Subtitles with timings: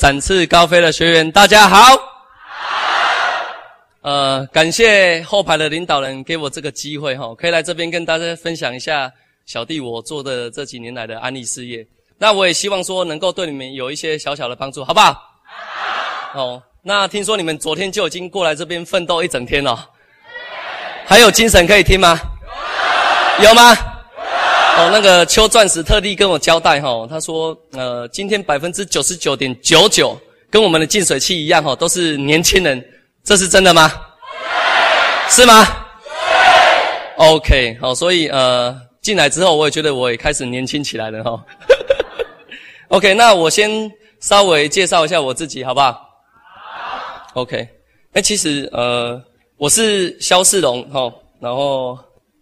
[0.00, 1.76] 展翅高飞的学员，大家好。
[4.00, 9.12] 呃，感谢后排的领导人给我这个机会哈，可以来这边跟大家分享一下
[9.44, 11.86] 小弟我做的这几年来的安利事业。
[12.16, 15.12] 那我也希望说能够对你们有一些小小的帮助，好不好？
[16.32, 16.44] 好。
[16.44, 19.86] 哦，那听说你们昨天就已经过来这边奋斗一整天了，
[21.04, 22.18] 还有精神可以听吗？
[23.42, 23.76] 有吗？
[24.80, 32.82] 哦，那个邱钻石特地跟我交代哈，他说，呃，今天百分之九十九点九九跟我们的净水器一样哈，都是年轻人，
[33.22, 33.92] 这是真的吗？
[35.28, 35.66] 是吗
[37.18, 41.44] ？OK，好，所以呃，进来之后我也觉得我也开始年轻起来了哈。
[42.88, 43.70] OK，那我先
[44.20, 46.08] 稍微介绍一下我自己好不好
[47.34, 47.68] ？OK，
[48.14, 49.22] 那其实呃，
[49.58, 51.98] 我是肖世荣哈，然后。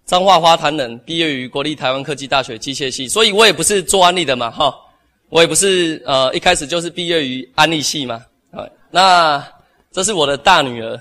[0.09, 4.75] 彰化花坛人，毕业于国立台湾科技大学机械系，所以我也不是做安利的嘛，哈，
[5.29, 8.15] 我也不是呃一开始就是毕业于安利系嘛，
[8.51, 9.47] 啊，那
[9.93, 10.99] 这是我的大女儿，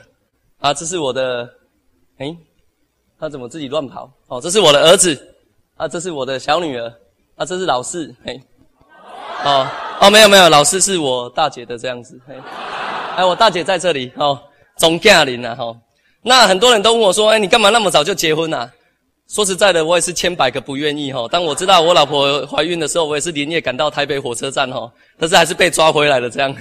[0.59, 1.49] 啊，这是我的，
[2.17, 2.35] 哎，
[3.17, 4.11] 她怎么自己乱跑？
[4.27, 5.17] 哦，这是我的儿子，
[5.77, 6.93] 啊，这是我的小女儿，
[7.37, 8.37] 啊，这是老四，嘿，
[9.45, 9.65] 哦，
[10.01, 12.35] 哦，没有没有，老四是我大姐的这样子，嘿，
[13.15, 14.37] 哎，我大姐在这里，哦，
[14.75, 15.73] 总驾临了，哈，
[16.21, 18.69] 那很多人都问我说，哎，你干嘛那么早就结婚啊？
[19.27, 21.27] 说实在的，我也是千百个不愿意哈。
[21.29, 24.89] 当我知道我老婆怀孕的时候，我也是连夜赶到台北火车站哈。
[25.19, 26.55] 但是还是被抓回来了这样。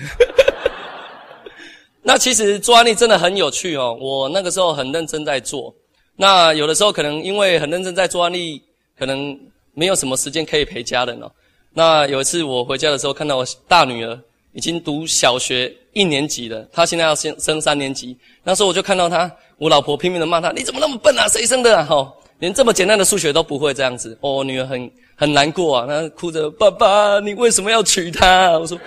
[2.03, 3.97] 那其实做安利真的很有趣哦。
[4.01, 5.73] 我那个时候很认真在做。
[6.17, 8.61] 那有的时候可能因为很认真在做安利，
[8.99, 9.39] 可能
[9.73, 11.31] 没有什么时间可以陪家人哦。
[11.73, 14.19] 那有一次我回家的时候，看到我大女儿
[14.53, 18.17] 已经读小学一年级了，她现在要升升三年级。
[18.43, 21.29] 那时候我就看到她，我老婆拼命的骂她：“你怎么那么笨啊？
[21.29, 22.13] 谁生的啊？”哈。
[22.39, 28.51] 连这么简单的数学都不会这样子，哦，女儿很很难过啊，她哭着，爸爸，你为什么要娶她？
[28.59, 28.79] 我说，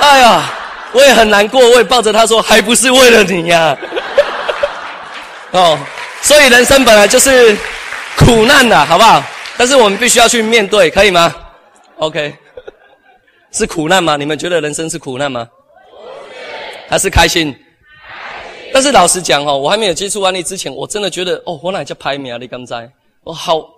[0.00, 0.50] 哎呀，
[0.92, 3.76] 我也很难过，我也抱着她说，还不是为了你呀，
[5.52, 5.78] 哦，
[6.20, 7.56] 所以人生本来就是
[8.18, 9.22] 苦难的，好不好？
[9.56, 11.34] 但是我们必须要去面对，可以吗
[11.96, 12.34] ？OK，
[13.52, 14.16] 是苦难吗？
[14.16, 15.48] 你们觉得人生是苦难吗？
[16.88, 17.54] 还是开心？
[18.72, 22.38] 但是老实讲哦，我还没有接触安利之前，我真的觉得哦，我哪叫排名啊？
[22.38, 22.90] 你刚才
[23.22, 23.68] 我好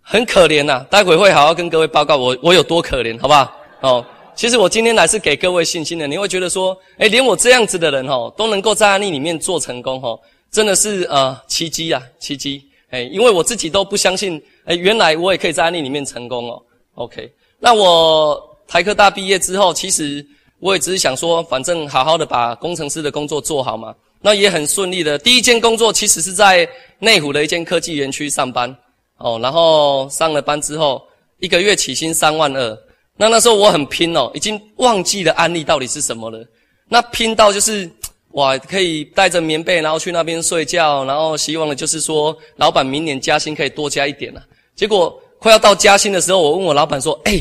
[0.00, 0.84] 很可怜呐。
[0.90, 3.52] 待会会好好跟各位报告我 我有多可怜，好不好？
[3.80, 6.06] 哦，其实我今天来是给各位信心的。
[6.06, 10.18] 你会觉得说，哎，连我这样子的人哦，都能够在安利里面做成功哦，
[10.50, 12.64] 真的是呃奇迹啊，奇迹！
[12.90, 16.62] 哎，因为我自己都不相信，哎，原来我也可以在安利里面成功哦。
[16.94, 20.24] OK，那我台科大毕业之后，其实
[20.60, 23.94] 我也只是想说，反正好好的把工程师的工作做好嘛。
[24.22, 25.18] 那也很顺利的。
[25.18, 26.66] 第一件工作其实是在
[27.00, 28.74] 内湖的一间科技园区上班，
[29.18, 31.02] 哦，然后上了班之后，
[31.40, 32.78] 一个月起薪三万二。
[33.16, 36.42] 那那时候我很拼哦，已经忘记了安利到底是什么了。
[36.88, 37.90] 那拼到就是，
[38.32, 44.42] 哇，可以带着棉被，然后去那边睡觉，然后希望的就是说，老板明年加薪可以多加一点了。
[44.74, 47.40] 结果快要到加薪的时候，我问我老板说：“哎，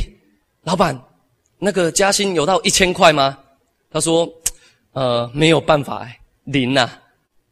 [0.63, 0.99] 老板，
[1.57, 3.37] 那个加薪有到一千块吗？”
[3.91, 4.27] 他说
[4.93, 6.89] ：“呃，没有办法哎。”零呐，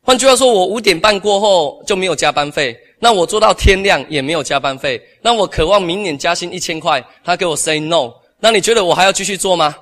[0.02, 9.76] 换句话说，我五点半过后就没有加班费，那我做到天亮也没有加班费，那我渴望明年加薪一千块，他给我 say no，那你觉得我还要继续做吗？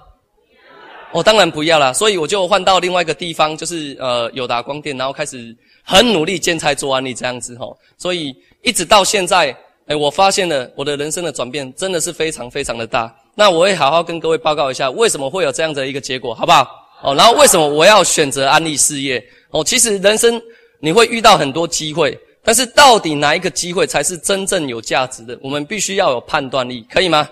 [1.13, 16.67] 我当然不要了，所以我就换到另外一个地方，就是呃友达光电，然后开始很努力兼差做安利这样子吼，所以一直到现在，哎，我发现了我的人生的转变真的是非常非常的大，那我会好好跟各位报告一下为什么会有这样的一个结果，好不好？
[17.01, 19.23] 哦，然后为什么我要选择安利事业？
[19.51, 20.41] 哦，其实人生
[20.79, 25.37] 你会遇到很多机会，但是到底哪一个机会才是真正有价值的？
[25.41, 27.29] 我们必须要有判断力，可以吗？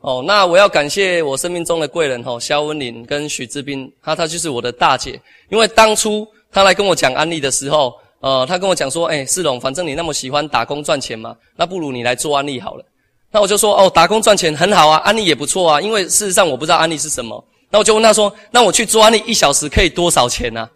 [0.00, 12.84] 哦，那我要感谢我生命中的贵人哈，肖文林跟许志斌，他他就是我的大姐，因为当初他来跟我讲安利的时候，呃，他跟我讲说，哎，世龙，反正你那么喜欢打工赚钱嘛，那不如你来做安利好了。
[13.32, 17.42] 那我就说，哦，打工赚钱很好啊，安利也不错啊，因为事实上我不知道安利是什么。
[17.70, 20.68] 那我就问他说：“那我去做安利一小时可以多少钱呢？”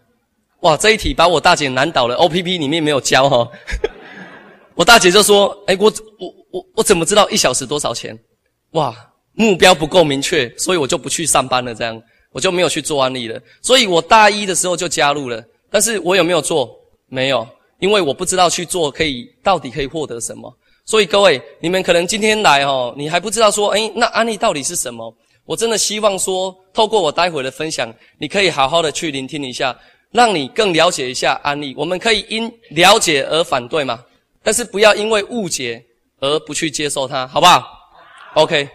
[0.61, 2.15] 哇，这一题把我大姐难倒了。
[2.15, 3.47] O P P 里面没有教哈。
[4.75, 8.17] 我大姐就说：“哎，我我我我怎么知道一小时多少钱？”
[8.73, 8.95] 哇，
[9.33, 11.99] 目标不够明确，所以我就不去上班了，这样
[12.31, 13.39] 我就没有去做安利了。
[13.61, 16.69] 所以我大一的时候就加入了，但是我有没有做？
[17.07, 17.47] 没有，
[17.79, 20.53] 因为我不知道去做可以到底可以获得什么。
[20.85, 25.13] 所以各位，你们可能今天来哦，你还不知道说，诶，那安利到底是什么？
[25.51, 29.77] 我真的希望说，透过我待会的分享，你可以好好的去聆听一下，
[30.09, 31.75] 让你更了解一下安利。
[31.75, 34.01] 我们可以因了解而反对嘛？
[34.41, 35.83] 但是不要因为误解
[36.21, 37.67] 而不去接受它，好不好
[38.35, 38.65] ？OK。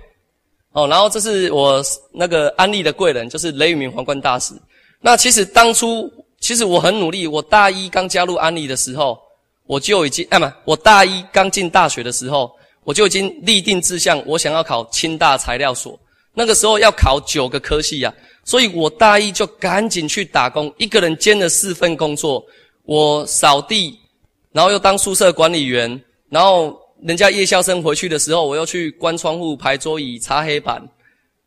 [0.73, 1.83] 哦，然后这是我
[2.13, 4.53] 那个安利的贵人，就是雷宇明皇冠大使。
[5.01, 7.27] 那其实当初，其实我很努力。
[7.27, 9.19] 我大一刚加入安利的时候，
[9.65, 15.99] 我就已经，哎不，我大一刚进大学的时候，我就已经立定志向，我想要考清大材料所。
[16.37, 22.45] 那个时候要考九个科系呀，所以我大一就赶紧去打工，一个人兼了四份工作。
[22.85, 23.99] 我扫地，
[24.53, 26.79] 然后又当宿舍管理员，然后。
[27.03, 30.83] 人家夜校生回去的时候，我又去关窗户、排桌椅、擦黑板，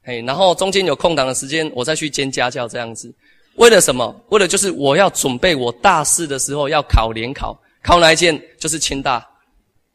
[0.04, 3.12] 嘿，然后中间有空档的时间，我再去兼家教这样子。
[3.56, 4.16] 为了什么？
[4.30, 9.28] 为了就是我要准备我大四的时候要考联考，考哪一件就是清大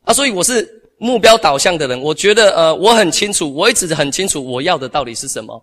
[0.02, 0.12] 啊。
[0.12, 0.69] 所以我是
[1.05, 5.62] 目标导向的人，我觉得呃我很清楚，我一直很清楚我要的到底是什么。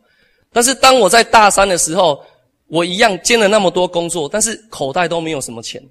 [0.53, 2.23] 但是当我在大三的时候，
[2.67, 5.81] 我一样兼了那么多工作，但是口袋都没有什么钱。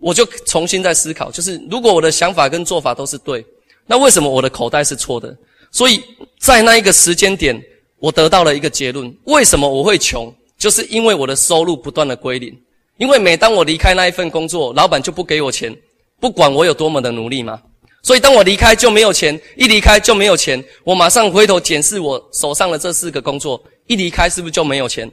[0.00, 3.42] 我就重新在思考，就是如果我的想法跟做法都是对，
[3.86, 5.34] 那为什么我的口袋是错的？
[5.70, 6.02] 所以
[6.38, 7.58] 在那一个时间点，
[8.00, 10.30] 我得到了一个结论：为什么我会穷？
[10.58, 12.54] 就是因为我的收入不断的归零。
[12.98, 15.74] 因为每当我离开那一份工作，老板就不给我钱，
[16.20, 17.58] 不管我有多么的努力嘛。
[18.02, 25.10] 所以当我离开就没有钱，一离开就没有钱，我马上回头检视我手上的这四个工作，一离开是不是就没有钱？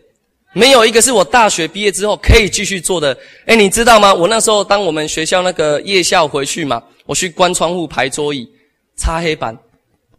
[0.53, 3.15] 没有一个是我大学毕业之后可以继续做的。
[3.45, 4.13] 哎，你知道吗？
[4.13, 8.49] 我那时候当我们学校那个夜校回去嘛，我去关窗户、排桌椅、
[8.95, 9.55] 擦黑板，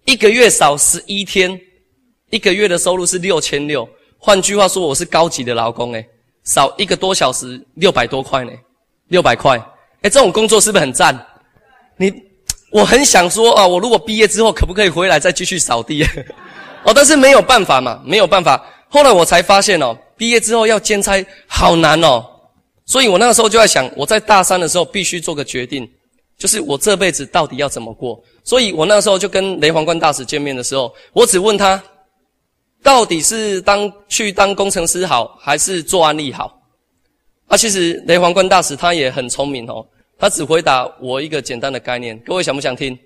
[0.05, 1.59] 一个月少十一天，
[2.31, 3.89] 一个月的收入是六千六。
[4.19, 6.07] 换句话说，我是高级的劳工哎，
[6.45, 8.53] 少一个多小时六百多块呢，
[9.09, 9.57] 六百块。
[10.03, 11.19] 哎，这种工作是不是很赞？
[11.97, 12.13] 你，
[12.71, 16.05] 我很想说啊，我如果毕业之后可不可以回来再继续扫地？
[16.85, 18.65] 哦，但是没有办法嘛，没有办法。
[18.89, 19.97] 后来我才发现哦。
[20.17, 22.27] 毕业之后要兼差好难哦，
[22.85, 25.89] 所以我那个时候就在想，我在大三的时候必须做个决定，
[26.37, 28.21] 就是我这辈子到底要怎么过。
[28.43, 31.81] 所以我那时候就跟雷皇冠大使见面的时候，我只问他，
[32.83, 36.61] 到底是当去当工程师好，还是做安利好？
[37.47, 39.87] 啊，其实雷皇冠大使他也很聪明哦，
[40.19, 42.99] 他只回答我一个简单的概念，各位想不想听？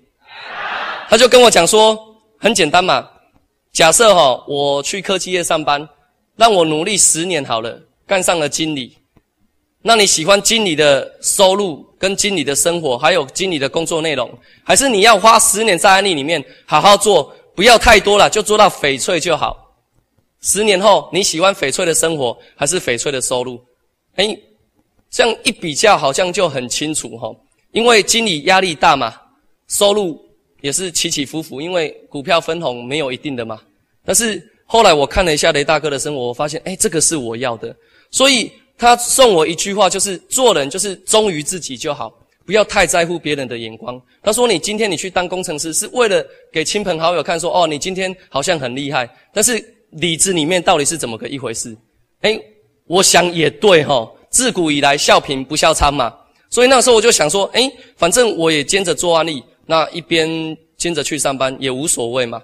[1.07, 1.97] 他就跟我讲说，
[2.39, 3.07] 很简单嘛，
[3.71, 5.87] 假设哈，我去科技业上班。
[6.35, 8.97] 让我努力十年好了，干上了经理。
[9.83, 14.27] 那你喜欢经理的收入跟经理的生活，还有经理的工作内容，
[14.63, 19.55] 还是你要花十年在安利里面好好做，不要太多了，就做到翡翠就好。
[20.41, 23.63] 十年后你喜欢翡翠的生活，还是翡翠的收入？
[24.15, 24.35] 哎，
[25.13, 27.33] 这样一比较好像就很清楚哈。
[27.71, 29.13] 因为经理压力大嘛，
[29.69, 30.19] 收入
[30.59, 33.61] 也是起起伏伏，因为股票分红没有一定的嘛。
[34.03, 34.49] 但是。
[34.65, 37.75] 后来我看了一下雷大哥的生活，我发现，哎，这个是我要的。
[38.09, 42.11] 所以他送我一句话，就是做人就是忠于自己就好，
[42.43, 44.01] 不要太在乎别人的眼光。
[44.23, 49.07] 他说，你今天你去当工程师，是为了给亲朋好友看，说，哦，你今天好像很厉害。
[49.31, 51.75] 但是里子里面到底是怎么个一回事？
[52.21, 52.39] 哎，
[52.87, 56.13] 我想也对哈，自古以来笑贫不笑娼嘛。
[56.49, 62.41] 所以那时候我就想说，哎，反正我也兼着做安利，那一边兼着去上班也无所谓嘛。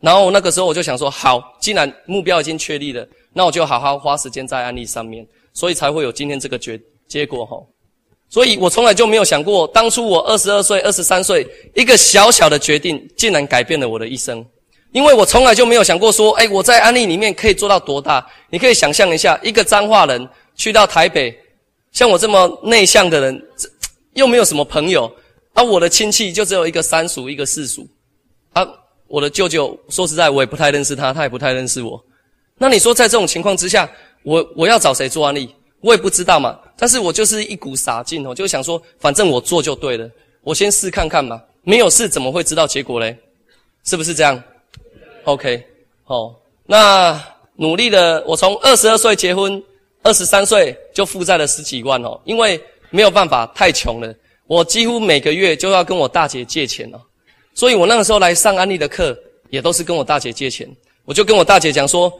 [0.00, 7.56] 然后那个时候我就想说，好，既然目标已经确立了，那我就好好花时间在案例上面，所以才会有今天这个结结果哈。
[8.28, 14.44] 所以我从来就没有想过，当初我二十二岁、二十三岁一个小小的决定，竟然改变了我的一生。
[14.92, 18.26] 因为我从来就没有想过说，哎，我在安利里面可以做到多大？
[18.50, 20.28] 你可以想象一下，一个彰化人
[20.60, 21.34] 去到台北，
[21.90, 23.42] 像我这么内向的人，
[24.12, 25.10] 又没有什么朋友，
[25.54, 27.88] 而我的亲戚就只有一个三叔，一个四叔，
[28.52, 28.68] 啊。
[29.08, 32.00] 我的舅舅说实在，我也不太认识他，他也不太认识我。
[32.58, 33.90] 那你说在这种情况之下，
[34.22, 35.52] 我我要找谁做安利？
[35.80, 36.56] 我也不知道嘛。
[36.76, 40.08] 但是我就是一股傻劲哦，就想说，反正我做就对了，
[40.42, 41.42] 我先试看看嘛。
[41.62, 43.16] 没有试怎么会知道结果嘞？
[43.84, 44.40] 是不是这样
[45.24, 45.60] ？OK，
[46.04, 46.32] 哦，
[46.66, 47.20] 那
[47.56, 49.60] 努力的，我从二十二岁结婚，
[50.02, 54.14] 二十三岁就负债了十几万哦，因为没有办法，太穷了，
[54.46, 57.00] 我几乎每个月就要跟我大姐借钱哦。
[57.54, 59.16] 所以我那个时候来上安利的课，
[59.50, 60.68] 也都是跟我大姐借钱。
[61.04, 62.12] 我就跟我大姐讲说：“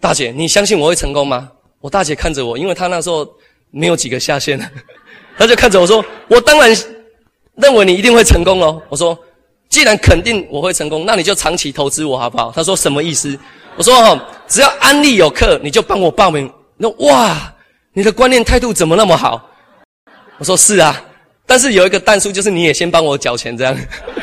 [0.00, 1.50] 大姐，你相信我会成功吗？”
[1.80, 3.28] 我大姐看着我，因为她那时候
[3.70, 4.58] 没有几个下线，
[5.36, 6.74] 她就看着我说：“我当然
[7.56, 9.18] 认为你一定会成功哦。”我说
[9.68, 12.52] ：“既然肯定我会成功，那你就长期投资我好不好？
[12.54, 13.38] 她说什么意思？
[13.76, 16.50] 我说哈，只要安利有课，你就帮我报名。
[16.76, 17.54] 那哇，
[17.92, 19.48] 你的观念态度怎么那么好？
[20.38, 21.02] 我说是啊，
[21.46, 23.76] 但是有一个但数，就是你也先帮我缴钱这样。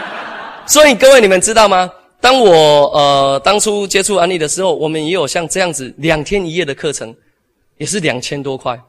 [0.67, 1.89] 所以各位你们知道吗？
[2.21, 2.53] 当我
[2.93, 7.13] 呃当初接触安利的时候，我们也有像这样子两天一夜的课程，
[7.77, 8.79] 也是两千多块。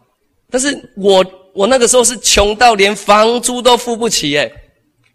[0.51, 4.53] 但是我我那个时候是穷到连房租都付不起诶，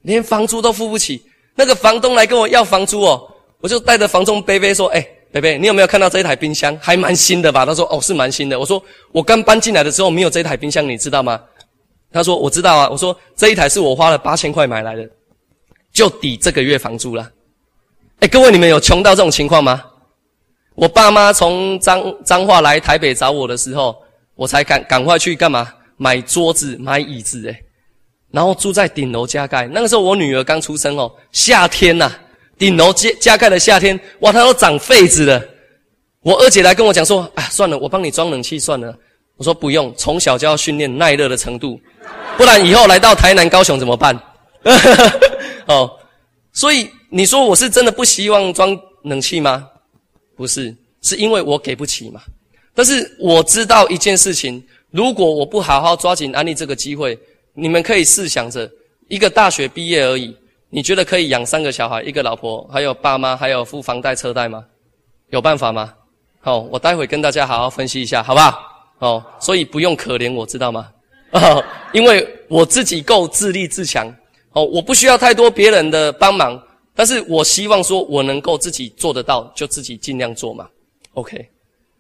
[0.02, 1.24] 连房租都付不起。
[1.56, 3.22] 那个房东来跟我要房租哦，
[3.62, 6.76] 我就带着房东贝贝说：“哎，贝贝，你有没有看到这一台冰箱？
[6.82, 8.82] 还蛮新的吧？”他说：“哦，是蛮新的。”我说
[9.14, 11.40] ：“我刚搬进来的时候没有这一台冰箱，你知道吗？”
[12.12, 15.08] 他说：“我知道啊。”我说：“这一台是我花了八千块买来的，
[15.94, 17.30] 就抵这个月房租了。”
[18.22, 19.84] 哎，各位，你们有穷到这种情况吗？
[20.76, 23.96] 我爸妈从彰彰化来台北找我的时候，
[24.36, 25.72] 我才赶赶快去干嘛？
[25.98, 27.62] 买桌子、买椅子，哎。
[28.32, 32.12] 然后住在顶楼加盖，那个时候我女儿刚出生哦，夏天呐，
[32.60, 35.44] 顶楼加加盖的夏天，哇，它都长痱子了。
[36.22, 38.96] 我二姐来跟我讲说，啊，算了，我帮你装冷气算了。
[39.38, 41.80] 我说不用，从小就要训练耐热的程度，
[42.38, 44.20] 不然以后来到台南、高雄怎么办？
[45.66, 45.90] 哦，
[46.54, 49.66] 所以你说我是真的不希望装冷气吗？
[50.36, 52.22] 不是，是因为我给不起嘛。
[52.76, 54.62] 但是我知道一件事情，
[54.92, 57.18] 如果我不好好抓紧安利这个机会。
[57.56, 58.70] 你们可以试想着，
[59.10, 60.34] 一个大学毕业而已，
[60.72, 64.64] 你觉得可以养三个小孩，一个老婆，还有爸妈，还有付房贷车贷吗？
[65.30, 65.94] 有办法吗？
[66.42, 68.62] 好，我待会跟大家好好分析一下，好不好？
[69.00, 70.90] 哦，所以不用可怜我知道吗？
[71.32, 74.08] 哦，因为我自己够自立自强，
[74.52, 76.62] 哦，我不需要太多别人的帮忙，
[76.94, 80.68] 但是我希望说我能够自己做得到，就自己尽量做嘛。
[81.14, 81.50] OK，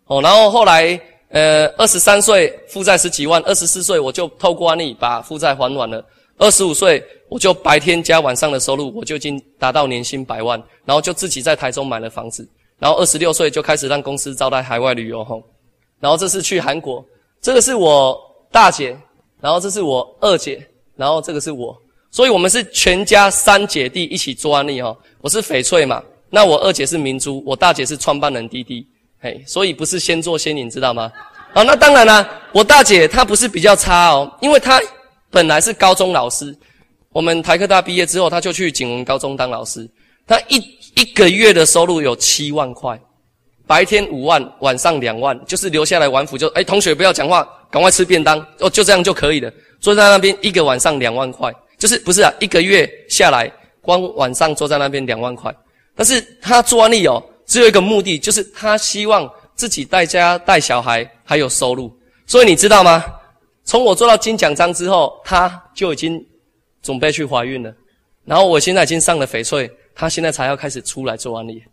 [0.05, 0.99] 哦，然后后来。
[1.31, 6.03] 呃，二十三岁负债十几万，二十四岁我就透过安利把负债还完了。
[6.39, 12.47] 二十五岁我就白天加晚上的收入，我就已经达到年薪百万，然后就自己在台中买了房子。
[12.79, 15.43] 然后二十六岁就开始让公司招待海外旅游吼。
[15.99, 17.05] 然后这是去韩国，
[17.41, 18.17] 这个是我
[18.51, 18.97] 大姐，
[19.41, 20.65] 然后这是我二姐，
[20.95, 21.77] 然后这个是我，
[22.09, 24.95] 所以我们是全家三姐弟一起做安利哈。
[25.19, 28.87] 我是翡翠嘛，那我二姐是明珠，我大姐是创办人滴滴。
[29.21, 31.11] 嘿，所以不是先做先领，知道吗？
[31.53, 34.81] 好，那当然啦，我大姐她不是比较差哦，因为她
[35.31, 36.55] 本来是高中老师，
[37.11, 39.89] 我们台科大毕业之后，他就去景文高中当老师。
[40.27, 40.57] 他一
[40.95, 42.99] 一个月的收入有七万块，
[43.65, 49.51] 白天五万，晚上两万，就是留下来玩辅就哎，同学不要讲话，赶快吃便当哦，就这样就可以了。
[49.79, 52.31] 坐在那边一个晚上两万块，就是不是啊？
[52.39, 55.53] 一个月下来，光晚上坐在那边两万块，
[55.95, 57.23] 但是他做安利哦。
[57.45, 61.91] 只有一个目的，就是他希望自己带家带小孩还有收入。
[62.27, 63.03] 所以你知道吗？
[63.69, 66.25] 从我做到金奖章之后，他就已经
[66.81, 67.71] 准备去怀孕了。
[68.25, 71.63] 然后我现在已经上了翡翠，他现在才要开始出来做安利。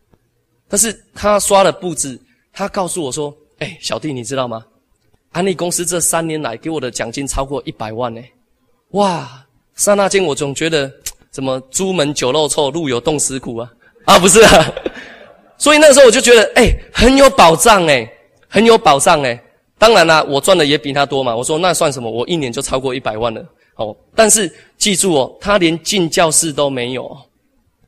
[0.68, 2.20] 但是他刷了布置，
[2.52, 4.62] 他告诉我说：“哎，小弟，你知道吗？
[5.32, 8.20] 安利公司这三年来给我的奖金超过一百万呢！
[8.90, 10.92] 哇，刹那间我总觉得，
[11.30, 13.72] 怎么朱门酒肉臭，路有冻死骨啊？
[14.04, 14.70] 啊，不是啊。
[15.56, 18.06] ”所以那时候我就觉得，哎，很有保障，哎，
[18.50, 19.42] 很有保障，哎。
[19.78, 21.34] 当然啦，我赚的也比他多嘛。
[21.36, 22.10] 我说那算什么？
[22.10, 23.44] 我一年就超过一百万了，
[23.76, 23.94] 哦。
[24.14, 27.16] 但是记住哦，他连进教室都没有，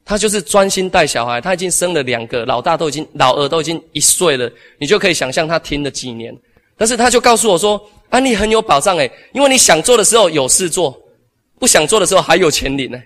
[0.05, 1.41] 他就是专心带小孩。
[1.41, 6.37] 他已经生了两个，老大都已经老二都已经一岁了，你就可以想象他听了几年。
[6.77, 7.81] 但是他就告诉我说，
[8.11, 10.95] 安利很有保障，哎，因为你想做的时候有事做，
[11.59, 13.01] 不想做的时候还有钱领呢。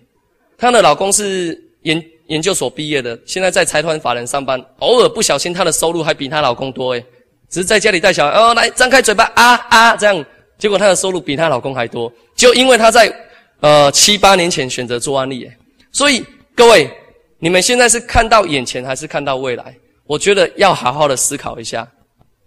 [0.58, 2.02] 她的老公是研。
[2.28, 7.04] 研究所毕业的，现在在财团法人上班，偶尔不小心，她的收入还比她老公多诶，
[7.52, 10.25] 只是在家里带小孩哦，来张开嘴巴啊啊这样，
[10.59, 13.14] 结果她的收入比她老公还多，就因为她在
[13.61, 15.56] 呃七八年前选择做安利诶，
[15.92, 16.25] 所以
[16.56, 16.90] 各位，
[17.38, 19.75] 你们现在是看到眼前还是看到未来？
[20.06, 21.87] 我觉得要好好的思考一下，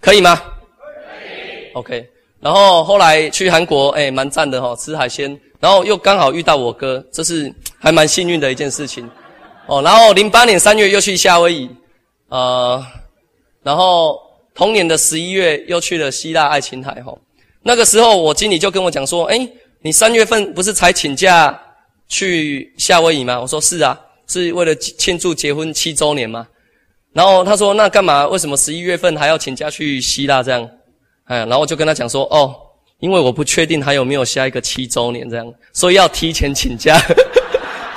[0.01, 0.41] 可以吗？
[0.79, 1.71] 可以。
[1.73, 2.09] OK，
[2.39, 9.07] 然后后来去韩国，哎，蛮赞的哈，吃海鲜，然后又刚好遇到我哥，这是还蛮幸运的一件事情。
[9.67, 11.69] 哦，然后零八年三月又去夏威夷，
[12.29, 12.83] 呃，
[13.63, 14.19] 然后
[14.55, 16.99] 同年的十一月又去了希腊爱琴海。
[17.03, 17.13] 哈，
[17.61, 19.47] 那个时候我经理就跟我讲说：“哎，
[19.81, 21.55] 你三月份不是才请假
[22.07, 26.47] 去夏威夷吗？”我说：“是啊，是为了庆祝结婚七周年嘛。”
[27.13, 28.25] 然后他说：“那干嘛？
[28.27, 30.41] 为什么十一月份还要请假去希腊？
[30.41, 30.67] 这样？”
[31.27, 32.55] 哎，然后我就跟他讲说：“哦，
[32.99, 36.97] 因为我不确定还有没有下一个七周年这样，所以要提前请假。”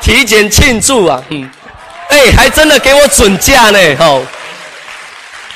[0.00, 1.50] 提前庆祝啊，嗯，
[2.08, 4.24] 哎，还真的给我准假呢，吼，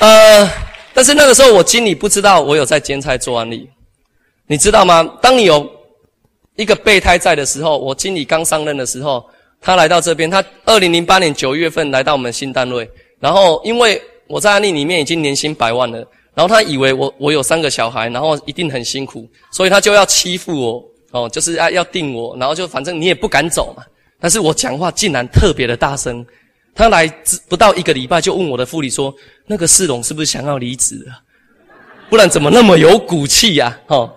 [0.00, 0.50] 呃，
[0.94, 3.68] 但是那个时候我经理不知道我有在兼差做案例，
[4.46, 5.02] 你知道吗？
[5.20, 5.68] 当你有
[6.56, 9.24] 一个备胎在的时候，我经理刚上任的时候，
[9.60, 12.88] 他来到这边，他二零零八年九月份来到我们新单位，
[13.20, 15.98] 然后因为我在安利里面已经年薪百万了，
[16.34, 23.84] 然后他以为我我有三个小孩，然后一定很辛苦，所以他就要欺负我，哦，就是要要定我，然后就反正你也不敢走嘛。
[24.20, 26.24] 但是我讲话竟然特别的大声，
[26.74, 27.06] 他来
[27.48, 29.12] 不到一个礼拜就问我的副理说
[29.46, 31.20] ：“那个世龙是不是想要离职啊？
[32.08, 34.12] 不然怎么那么有骨气呀？”哦，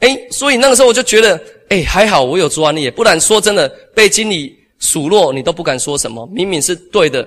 [0.00, 6.26] 哎，所以那个时候我就觉得，哎，还好我有做安利，不然说真的被经理数落，你都不敢说什么。
[6.32, 7.26] 明明是对的，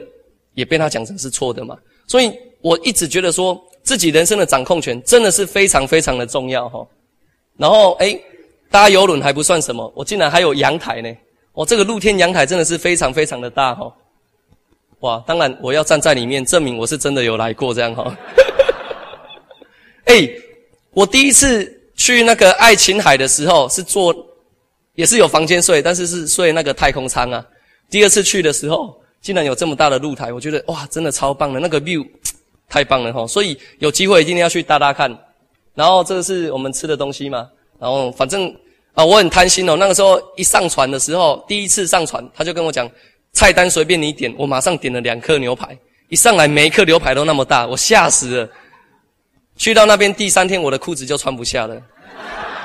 [0.53, 1.77] 也被他讲成是错的嘛。
[2.07, 2.31] 所以
[2.62, 6.85] 我一直觉得说自己人生的掌控权真的是非常非常的重要哈。
[7.57, 8.19] 然后哎，
[8.69, 11.09] 搭游轮还不算什么，我竟然还有阳台呢。
[11.53, 13.93] 我这个露天阳台真的是非常非常的大哈，
[15.03, 15.22] 哇！
[15.27, 18.17] 当然我要站在里面证明我是真的有来过这样哈。
[20.05, 20.29] 哎，
[20.91, 24.15] 我第一次去那个爱琴海的时候是坐，
[24.95, 27.45] 也是有房间睡，但是是睡那个太空舱啊。
[27.89, 32.07] 第二次去的时候，竟然有这么大的露台，我觉得哇，真的超棒的，那个 view
[32.69, 33.27] 太棒了哈。
[33.27, 35.13] 所以有机会一定要去搭搭看。
[35.75, 38.55] 然后这个是我们吃的东西嘛，然后反正。
[38.93, 39.75] 啊，我很贪心哦。
[39.75, 42.88] 那个时候一上船的时候，第一次上船，他就跟我讲，
[43.33, 44.33] 菜单随便你点。
[44.37, 45.77] 我马上点了两颗牛排，
[46.09, 48.49] 一上来每一颗牛排都那么大，我吓死了。
[49.55, 51.79] 去到那边第三天，我的裤子就穿不下了，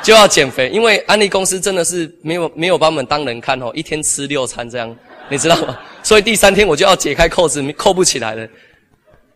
[0.03, 0.71] 就要减肥。
[0.71, 4.97] 因为安利公司真的是没有没有把我们当人看哦，一天吃六餐这样，
[5.29, 5.79] 你知道吗？
[6.03, 8.49] 所以第三天我就要解开扣子，扣不起来了。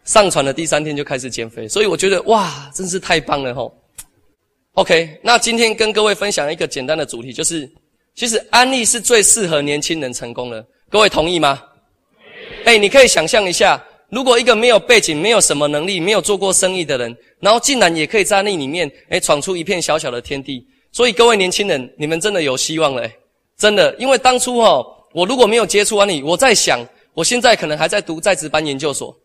[0.04, 3.72] 上船的第三天就开始减肥，所以我觉得哇，真是太棒了吼。
[4.72, 7.70] OK，那今天跟各位分享一个简单的主题，就是
[8.14, 10.64] 其实安利是最适合年轻人成功的。
[10.92, 11.58] 各位同意吗？
[12.66, 20.62] 哎，你可以想象一下，如果一个没有背景、没有什么能力、没有做过生意的人，然后竟然也可以在那里面，哎，闯出一片小小的天地。
[20.92, 23.08] 所以各位年轻人，你们真的有希望了，
[23.56, 23.94] 真的。
[23.98, 24.84] 因为当初哈，
[25.14, 29.16] 我如果没有接触安利，我在想，我现在可能还在读在职班研究所，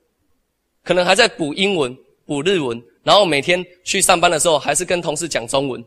[0.85, 1.93] 可能还在补英文、
[2.25, 2.81] 补日文。
[3.03, 5.83] 然后每天去上班的时候，还是跟同事讲中文，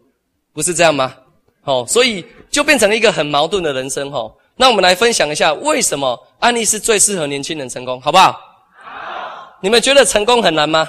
[0.53, 1.17] 不是这样吗？
[1.65, 4.31] 哦，所以就变成了一个很矛盾的人生哈。
[4.61, 8.39] 那我们来分享一下，为什么安利是最适合年轻人成功，好不好？
[8.85, 9.59] 好。
[9.63, 10.87] 你们觉得成功很难吗？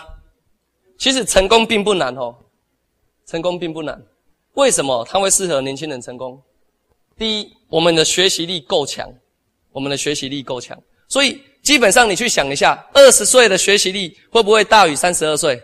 [0.98, 2.36] 其实成功并不难哦，
[3.26, 3.98] 成功并不难。
[4.56, 6.38] 为什么它会适合年轻人成功？
[7.18, 9.10] 第一，我们的学习力够强，
[9.72, 15.56] 我们的学习力够强，所以基本上你去想一下，二十岁的学习力会不会大于三十二岁？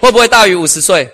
[0.00, 1.08] 会不会大于五十岁？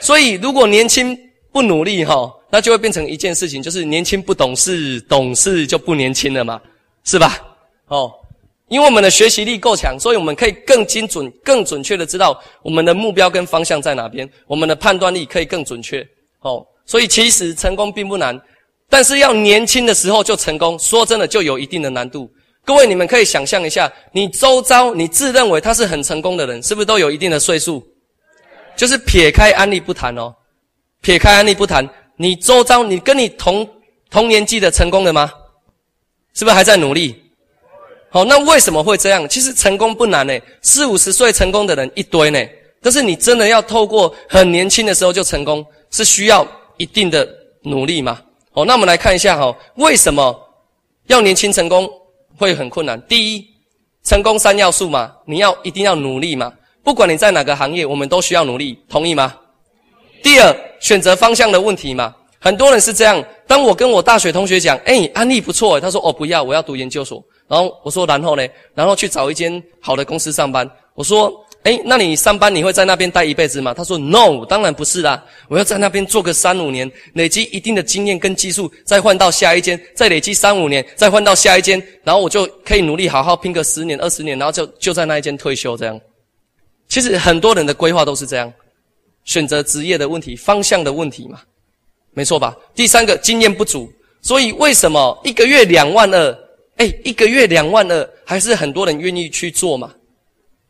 [0.00, 1.16] 所以如果年轻
[1.52, 6.60] 不努力哈，那就会变成一件事情，就是年轻不懂事，懂事就不年轻了嘛，
[7.02, 7.38] 是吧？
[7.86, 8.12] 哦，
[8.68, 16.06] 因为我们的学习力够强，所以我们可以更精准、更准确的知道我们的目标跟方向在哪边，我们的判断力可以更准确。
[16.40, 18.38] 哦，所以其实成功并不难，
[18.90, 22.30] 但是要年轻的时候就成功，说真的就有一定的难度。
[22.66, 27.82] 各位，你们可以想象一下，你周遭你自认为他是很成功的人，是不是都有一定的岁数？
[28.76, 30.34] 就是撇开案例不谈哦，
[31.00, 33.68] 撇开案例不谈，你周遭你跟你同
[34.10, 35.32] 同年纪的成功的吗？
[36.34, 37.14] 是不是还在努力？
[38.10, 39.28] 好，那为什么会这样？
[39.28, 42.38] 其实成功不难呢，四五十岁成功的人一堆呢。
[42.80, 46.46] 但是你真的要透过很年轻的时候就成功，是需要
[46.76, 47.28] 一定的
[47.62, 48.20] 努力嘛？
[48.50, 50.38] 好，那我们来看一下哈，为什么
[51.06, 51.88] 要年轻成功
[52.36, 53.00] 会很困难？
[53.02, 53.46] 第一，
[54.04, 56.52] 成功三要素嘛，你要一定要努力嘛。
[56.82, 59.34] 不管你在哪个行业，我们都需要努力，同意吗？
[60.22, 63.22] 第二，选择方向的问题嘛，很多人是这样。
[63.46, 67.22] 当我跟我大学同学讲，哎，安利不错，他说哦不要，我要读研究所。
[67.48, 68.46] 然后我说然后呢？
[68.74, 70.68] 然后去找一间好的公司上班。
[70.94, 71.30] 我说，
[71.64, 73.74] 哎，那你上班你会在那边待一辈子吗？
[73.74, 86.00] 他说 no，当然不是啦，我要在那边做个三五年，累积一定的经验跟技术，再换到下一间，再累积三五年，再换到下一间，然后我就可以努力好好拼个十年二十年，然后就就在那一间退休这样。
[86.88, 88.52] 其实很多人的规划都是这样，
[89.24, 91.40] 选择职业的问题、方向的问题嘛，
[92.12, 92.56] 没错吧？
[92.74, 96.38] 第三个经验不足，所以为什么一个月两万二？
[96.76, 99.92] 哎，一个月两万二，还是很多人愿意去做嘛？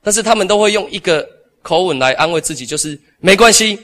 [0.03, 1.27] 但是他们都会用一个
[1.63, 3.79] 口吻来安慰自己，就是没关系，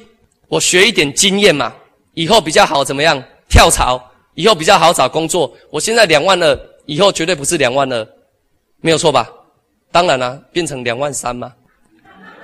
[0.49, 1.75] 我学一点经验嘛，
[2.15, 3.23] 以后比较好怎么样？
[3.49, 4.03] 跳槽，
[4.35, 5.57] 以后比较好找工作。
[5.71, 8.07] 我现在两万二，以后绝对不是两万二，
[8.81, 9.31] 没有错吧？
[9.91, 11.55] 当然了，变成两万三嘛。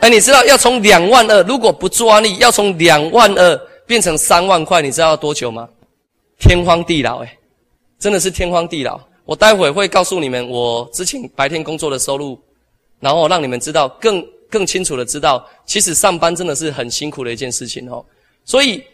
[0.01, 5.69] 哎，你知道要从两万二，如果不抓力，要从两万二变成三万块，你知道要多久吗？
[6.39, 7.39] 天荒地老，哎，
[7.99, 9.01] 真的是天荒地老。
[9.25, 12.39] 我待会会告诉你们，我之前白天工作的收入，
[13.01, 18.05] 然后让你们知道更更清楚的知道，其实上班真的是很辛苦的一件事情哦。
[18.45, 18.85] 所以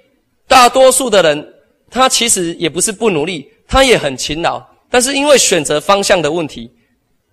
[0.47, 1.55] 大多数的人，
[1.91, 6.71] 他其实也不是不努力，他也很勤劳，但是因为选择方向的问题，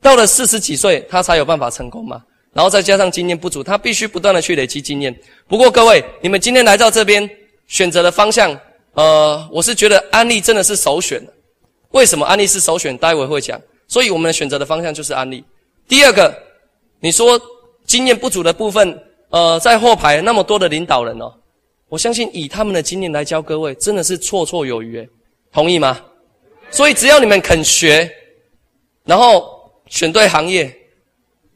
[0.01, 2.23] 到了四十几岁，他才有办法成功嘛。
[2.53, 5.15] 然后再加上经验不足，他必须不断的去累积经验。
[5.47, 7.29] 不过各位，你们今天来到这边，
[7.67, 8.60] 选择的方向，
[8.93, 11.21] 呃，我是觉得安利真的是首选
[11.91, 12.97] 为什么安利是首选？
[12.97, 13.62] 待会会讲。
[13.88, 15.43] 所以我们选择的方向就是安利。
[15.88, 16.36] 第二个，
[16.99, 17.39] 你说
[17.86, 21.33] 经验不足的部分，呃，在后排那么多的领导人哦，
[21.88, 25.07] 我相信以他们的经验来教各位，真的是绰绰有余。
[25.53, 26.01] 同意吗？
[26.69, 28.12] 所以只要你们肯学，
[29.05, 30.75] 然后选对行业。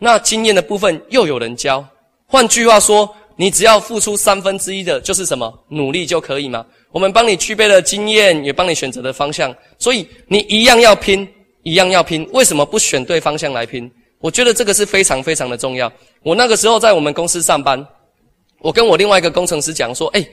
[0.04, 1.86] 那经验的部分又有人教，
[2.26, 6.66] 换句话说，你只要付出三分之一的，就是什么努力就可以吗？
[6.92, 11.28] 我们帮你具备了经验，也帮你选择了方向，所以你一样要拼，
[11.62, 12.28] 一样要拼。
[12.34, 13.90] 为什么不选对方向来拼？
[14.20, 15.92] 我觉得这个是非常非常的重要。
[16.24, 17.86] 我那个时候在我们公司上班，
[18.60, 20.28] 我跟我另外一个工程师讲说：“哎，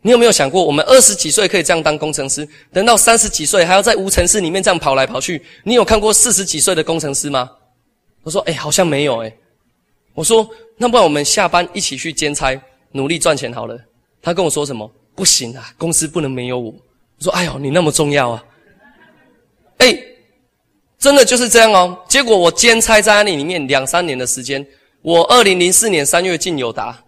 [0.00, 5.42] 你有没有想过，我们二十几岁可以这样当工程师，等到三十几岁还要在无尘室里面这样跑来跑去？
[5.64, 7.50] 你有看过四十几岁的工程师吗？”
[8.28, 9.34] 我说：“哎，好像没有哎。”
[10.12, 12.54] 我说：“那不然我们下班一起去兼差，
[12.92, 13.74] 努力赚钱好了。”
[14.20, 14.90] 他跟我说什么？
[15.14, 16.70] 不行啊，公司不能没有我。
[16.70, 18.44] 我说：“哎呦，你那么重要啊！”
[19.78, 19.98] 哎，
[20.98, 21.98] 真的就是这样哦。
[22.06, 24.66] 结果我兼差在安利里面两三年的时间，
[25.00, 27.02] 我二零零四年三月进友达，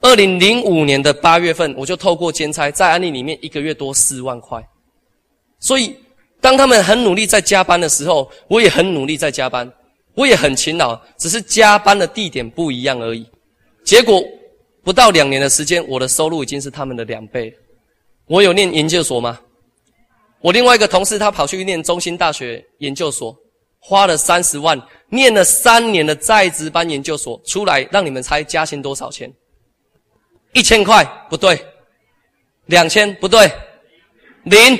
[0.00, 4.62] 二零零五年的八月份我就透过兼差在安利里面一个月多四万块。
[5.58, 5.96] 所以
[6.40, 9.68] 当他们很努力在加班的时候，我也很努力在加班。
[10.14, 13.26] 我也很勤劳，只是加班的地点不一样而已。
[13.84, 14.22] 结果
[14.82, 17.54] 不到两年的时间，我的收入已经是他们的两倍。
[18.26, 19.40] 我有念研究所吗？
[20.40, 23.36] 我另外一个同事他跑去念中心大学研究所，
[23.78, 29.32] 花了三十万，念了三年的在职班研究所，出来让你们猜加薪多少钱？
[30.52, 31.64] 一千块不对，
[32.66, 33.50] 两千不对，
[34.44, 34.78] 零。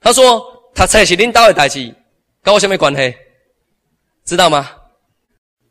[0.00, 0.42] 他说
[0.74, 1.94] 他才是领导的代志，
[2.42, 3.14] 跟我什么关系？
[4.24, 4.70] 知道吗？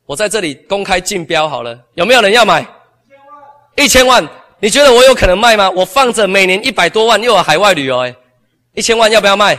[0.05, 2.65] 我在这里公开竞标好了，有没有人要买？
[3.75, 4.27] 一千万，
[4.59, 5.69] 你觉得我有可能卖吗？
[5.69, 8.15] 我放着每年一百多万，又有海外旅游，哎，
[8.73, 9.57] 一千万要不要卖？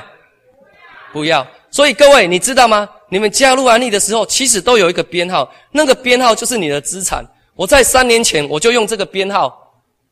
[1.12, 1.46] 不要。
[1.70, 2.88] 所以各位，你知道吗？
[3.08, 7.24] 你们加入安利的时候，其实都有一个编号，那个编号就是你的资产。
[7.54, 9.56] 我在三年前我就用这个编号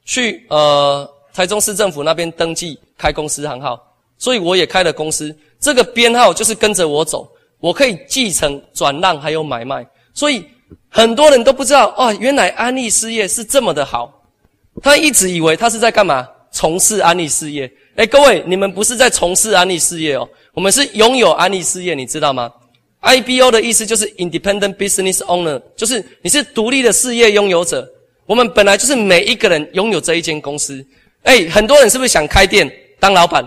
[0.04, 3.78] 去呃台中市政府那边登记开公司行号，
[4.18, 5.36] 所以我也开了公司。
[5.58, 7.28] 这个编号就是跟着我走。
[7.60, 10.44] 我可以继承、转让，还有买卖，所以
[10.88, 14.22] 很多人都不知道哦，原来安利事业是这么的好。
[14.82, 16.26] 他一直以为他是在干嘛？
[16.50, 17.70] 从事安利事业。
[17.96, 22.50] 哎，各位，你们不是在从事安利事业哦，我们是拥有安利事业，你知道吗
[23.02, 27.88] ？IBO 的意思就是 Independent Business Owner，就是你是独立的事业拥有者。
[28.24, 30.84] 我们本来就是每一个人拥有这一间公司。
[31.24, 33.46] 哎，很多人是不是想开店当老板？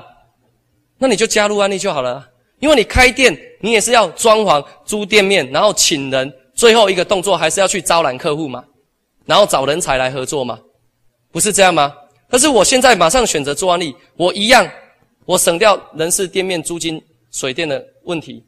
[0.98, 2.28] 那你就加入安利就好了。
[2.62, 8.64] 因为你开店，你也是要装潢、租店面，然后请人，最后一个动作还是要去招揽客户嘛，
[9.26, 10.60] 然后找人才来合作嘛，
[11.32, 11.92] 不是这样吗？
[12.30, 14.70] 但是我现在马上选择做安利，我一样，
[15.26, 18.46] 我省掉人事、店面、租金、水电的问题，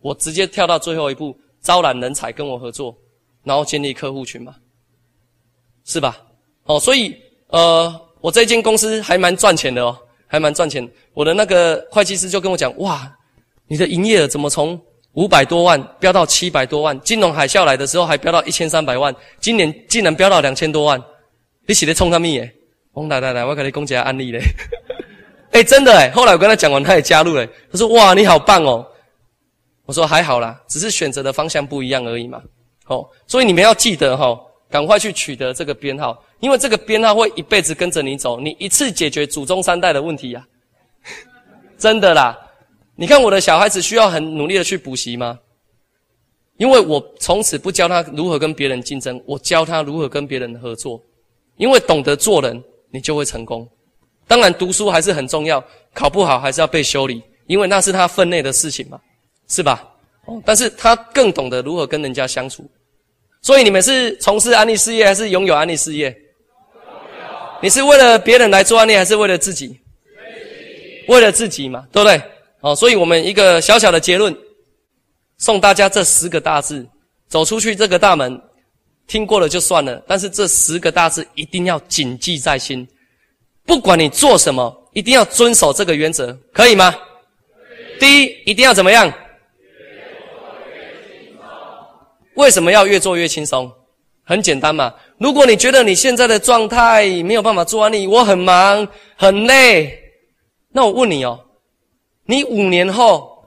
[0.00, 2.92] 我直接跳到最后一步，招揽人才跟我合作，
[3.44, 4.56] 然后建立客户群嘛，
[5.84, 6.18] 是吧？
[6.64, 7.14] 哦，所以
[7.50, 10.86] 呃，我这间公司还蛮赚钱的哦，还蛮赚钱。
[11.12, 13.16] 我的那个会计师就跟我讲，哇。
[13.66, 14.80] 你的营业额怎么从
[15.12, 16.98] 五百多万飙到七百多万？
[17.00, 21.02] 金融海啸来的时候还飙到一千三百万，今年竟然飙到两千多万，
[21.66, 22.54] 你写的冲他咪耶？
[22.92, 24.40] 王奶奶奶，我给你讲几个案例嘞。
[25.52, 27.46] 哎，真的哎，后来我跟他讲完，他也加入了。
[27.70, 28.84] 他说：“哇，你好棒哦！”
[29.86, 32.42] 我说：“还好啦，只是选择的方向不一样而已嘛。”
[32.86, 34.36] 哦，所以你们要记得哈，
[34.68, 40.44] 赶快去取得这个编号，因为这个编号会一辈子跟着你走，你一次解决祖宗三代的问题呀，
[41.78, 42.36] 真的啦。
[42.96, 45.38] 你看我的小孩子需要很努力的去补习吗？
[46.56, 51.02] 因为我从此不教他如何跟别人竞争，我教他如何跟别人合作。
[51.56, 53.68] 因为懂得做人，你就会成功。
[54.26, 59.00] 当然读书还是很重要，考不好还是要被修理，因为那是他分内的事情嘛，
[59.48, 59.88] 是吧？
[60.26, 62.68] 哦，但是他更懂得如何跟人家相处。
[63.42, 66.16] 所以你们是从事安利事业还是拥有安利事业？
[67.60, 69.78] 你是为了别人来做安利，还是为了自己？
[71.08, 72.20] 为了自己嘛，对不对？
[72.64, 74.34] 哦，所以我们一个小小的结论，
[75.36, 76.88] 送大家这十个大字，
[77.28, 78.40] 走出去这个大门，
[79.06, 82.88] 听过了就算了，但是这十个大字一定要谨记在心，
[83.66, 86.94] 不管你做什么，一定要遵守这个原则，可以吗？
[88.00, 89.12] 第一，一定要怎么样？
[92.36, 93.70] 为什么要越做越轻松？
[94.24, 99.98] 很简单嘛，如果你觉得你现在的状态没有办法做完，你我很忙很累，
[100.72, 101.38] 那我问你哦。
[102.26, 103.46] 你五年后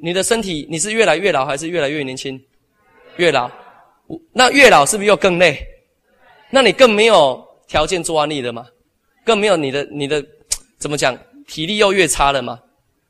[0.00, 2.40] 你的身体你是越来越老还是越来越年轻？
[3.16, 3.50] 越老，
[4.32, 5.58] 那越老是不是又更累？
[6.50, 8.66] 那你更没有条件做安利了嘛？
[9.24, 10.24] 更没有你的你的
[10.78, 11.16] 怎么讲？
[11.46, 12.58] 体力又越差了嘛？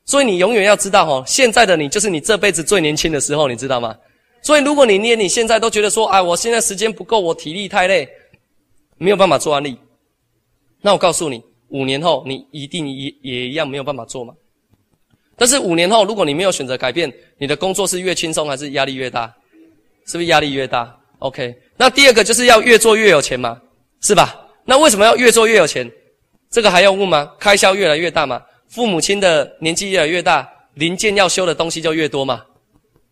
[0.04, 3.96] 所以你永远要知道哦，现在的你就是你这辈子最年轻的时候，你知道吗？
[4.42, 8.08] 所以如果你连你现在都觉得说，哎，我现在时间不够，我体力太累，
[8.96, 9.78] 没有办法做安利，
[10.80, 14.34] 那我告诉你，五年后你一定也也一样没有办法做嘛。
[15.36, 19.32] 但是五年后，如果你没有选择改变，你的工作是越轻松还是压力越大？
[20.06, 23.60] 是不是压力越大？OK，那第二个就是要越做越有钱嘛，
[24.02, 24.46] 是吧？
[24.64, 25.90] 那为什么要越做越有钱？
[26.50, 27.32] 这个还要问吗？
[27.38, 28.42] 开销越来越大嘛？
[28.68, 32.42] 父母亲的年纪越来越大，零件要修的东西就越多嘛，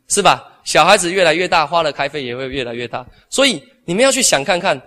[0.08, 0.60] 是吧？
[0.64, 3.06] 小孩子越来越大，花的开费也会越来越大。
[3.30, 4.80] 所以你们要去想看看，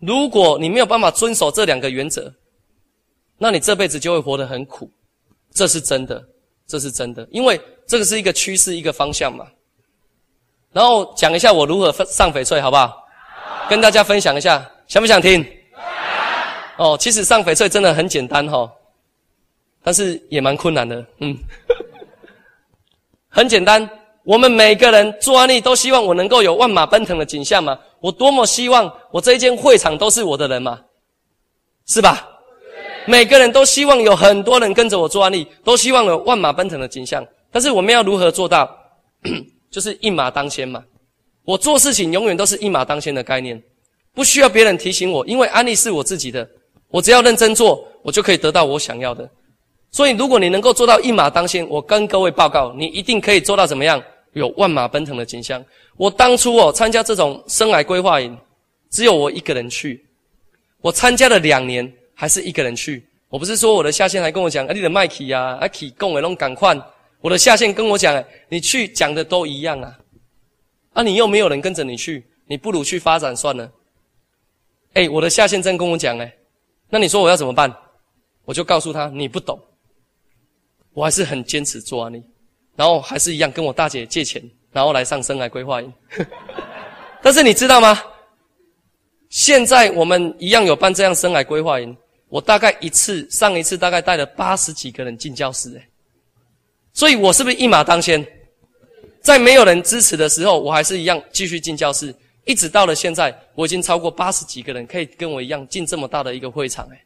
[0.00, 2.32] 如果你没有办法遵守这两个原则，
[3.44, 4.90] 那你这辈子就会活得很苦，
[5.52, 6.24] 这是真的，
[6.66, 9.46] 这是真的，因为这个是一个趋势，一个方向嘛。
[10.72, 13.06] 然后讲一下我如何上翡翠，好不好？
[13.68, 15.46] 跟大家分享一下，想不想听？
[16.78, 18.66] 哦，其实上翡翠真的很简单哈。
[19.82, 21.36] 但是也蛮困难的，嗯，
[23.28, 23.86] 很简单。
[24.22, 27.78] 我们每个人做安利都希望我能够有万马奔腾的景象嘛？
[28.00, 30.80] 我多么希望我这一间会场都是我的人嘛，
[31.84, 32.26] 是吧？
[33.06, 37.24] 每个人都希望有很多人跟着我做安利，都希望有万马奔腾的景象。
[37.50, 38.68] 但是我们要如何做到？
[39.70, 40.82] 就是一马当先嘛。
[41.44, 43.60] 我做事情永远都是一马当先的概念，
[44.14, 46.48] 不需要别人提醒我，因为安利是我自己的，
[46.88, 49.28] 我只要认真做，我就可以得到我想要的。
[49.90, 54.02] 所以，如果你能够做到一马当先，我跟各位报告，你一定可以做到怎么样？
[54.32, 55.64] 有万马奔腾的景象。
[55.96, 58.36] 我当初哦参加这种生来规划营，
[58.90, 60.04] 只有我一个人去。
[60.80, 63.06] 我参加了两年，还是一个人去。
[63.28, 66.74] 我不是说我的下线还跟我讲，啊，你的麦克呀，啊，起供的拢赶快。
[67.20, 69.98] 我的下线跟我讲，你去讲的都一样啊，
[70.92, 73.70] 啊，你又没有人跟着你去，你不如去发展算了。
[74.92, 76.32] 哎，我的下线真跟我讲，哎，
[76.88, 77.74] 那你说我要怎么办？
[78.44, 79.58] 我就告诉他，你不懂。
[80.92, 82.22] 我还是很坚持做安利，
[82.76, 85.92] 然后还是一样跟我大姐借钱，然后来上生涯规划营。
[87.20, 88.00] 但是你知道吗？
[89.30, 91.96] 现在我们一样有办这样生涯规划营，
[92.28, 95.88] 我大概一次上一次大概带了八十几个人进教室，哎，
[96.92, 98.26] 所以我是不是一马当先？
[99.20, 107.04] 在没有人支持的时候，我还是一样继续进教室，一直到了现在，我已经超过八十几个人可以跟我一样进这么大的一个会场，哎，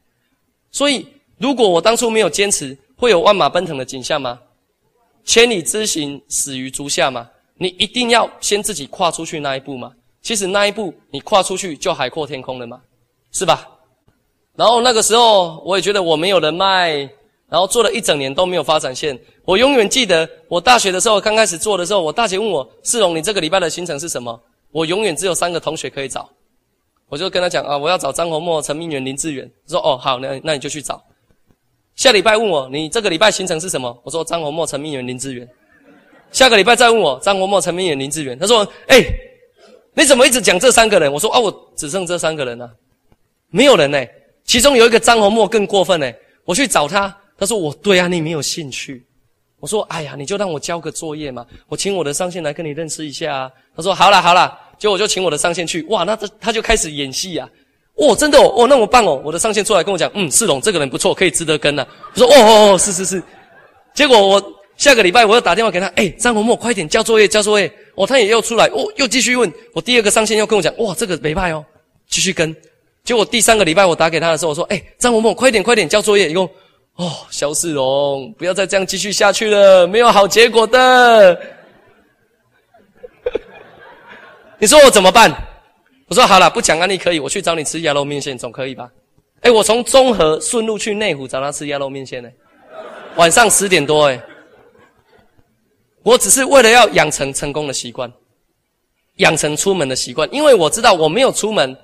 [0.70, 1.06] 所以
[1.38, 2.76] 如果我当初没有坚持。
[3.00, 4.40] 会有万马奔腾的景象吗？
[5.24, 7.30] 千里之行，始于足下吗？
[7.54, 9.92] 你一定要先自己跨出去那一步吗？
[10.20, 12.82] 其实那一步你跨出去就海阔天空了吗，
[13.30, 13.68] 是吧？
[14.58, 16.90] 然后那个时候我也觉得我没有人脉，
[17.48, 19.16] 然后做了一整年都没有发展线。
[19.44, 24.36] 我永远记得我大学的时候刚开始做的时候，我大姐问我：“世荣，你这个礼拜的行程是什么？”
[24.72, 26.28] 我永远只有三个同学可以找，
[27.08, 29.48] 我就跟他讲啊，我要找张宏墨、陈明远、林志远。
[29.68, 31.00] 说：“哦，好，那那你就去找。”
[31.94, 33.96] 下礼拜问我，你这个礼拜行程是什么？
[34.02, 35.48] 我说张宏墨、陈明远、林志远。
[36.32, 38.36] 下个礼拜再问我，张宏墨、陈明远、林志远。
[38.36, 39.04] 他说：“哎，
[39.94, 42.68] 你怎么一直讲这三个人？”我说：“啊，我只剩这三个人了，
[43.50, 44.04] 没有人呢。
[44.48, 46.10] 其中有一个张宏墨更过分呢，
[46.46, 49.06] 我去找他，他说我对啊，你没有兴趣。
[49.60, 53.50] 我说：哎呀，你就让我交个作业嘛，我请我的上线来跟你认识一下啊。
[53.76, 55.82] 他说：好了好了，就我就请我的上线去。
[55.90, 57.48] 哇，那他他就开始演戏呀。”
[58.00, 59.20] 哦，真的哦，哦，那么棒哦！
[59.24, 61.84] 我的上线出来跟我讲，嗯，世龙这个人不错，可以值得跟呢。
[62.14, 63.22] 我说，哦哦哦，是是是。
[63.92, 64.40] 结果我
[64.76, 67.70] 下个礼拜我要打电话给他，哎，张红墨，快点交作业，交作业。
[67.96, 69.52] 哦，他也要出来，哦，又继续问。
[69.74, 71.64] 我第二个上线又跟我讲，哇，这个没派哦，
[72.08, 72.54] 继续跟。
[73.08, 76.28] 结果第三个礼拜我打给他的时候，我说，哎，张红墨，快点快点交作业。
[76.28, 76.44] 一共，
[76.96, 81.40] 哦，肖世荣，不要再这样继续下去了，没有好结果的。
[84.58, 85.34] 你说我怎么办？
[86.08, 88.90] 我说好了，不讲案例可以，我去找你吃鸭肉面线，总可以吧？
[89.40, 92.28] 哎，我从中和顺路去内湖找他吃鸭肉面线呢。
[93.16, 94.22] 晚上十点多，哎，
[96.02, 98.12] 我只是为了要养成成功的习惯，
[99.16, 101.74] 养成出门的习惯，因为我知道我没有出门，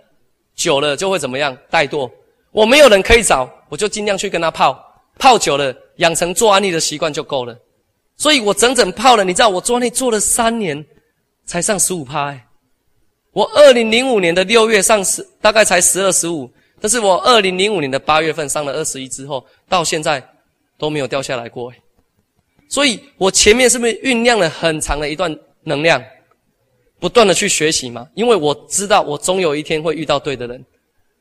[0.55, 2.11] 久了就会怎么样怠惰。
[2.51, 4.79] 我没有人可以找，我就尽量去跟他泡，
[5.19, 7.57] 泡久了养成做安利的习惯就够了。
[8.17, 10.85] 所以我整整泡了，你知道我做安利做了三年，
[11.47, 12.47] 才上十五趴哎。
[13.33, 16.49] 我二零零五年的六月上十，大概才十二十五，
[16.81, 20.25] 但是我二零零五年的八月份上了二十一之后，到现在
[20.79, 21.73] 都没有掉下来过。
[22.69, 26.01] 所以我前面是不是酝酿了很长的一段能量，
[27.05, 28.09] 不断的去学习嘛？
[28.14, 30.64] 因为我知道我终有一天会遇到对的人，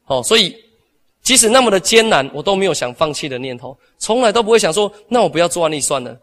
[0.06, 0.56] 哦，所以
[1.22, 6.18] 即使那么的艰难，我都没有想放弃的念头，从来都不会想说，那我不要做安利算了。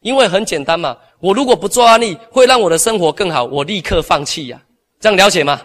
[0.00, 4.60] 因为很简单嘛，我如果不做安利，会让我的生活更好，我立刻放弃呀。
[4.98, 5.62] 这样了解吗？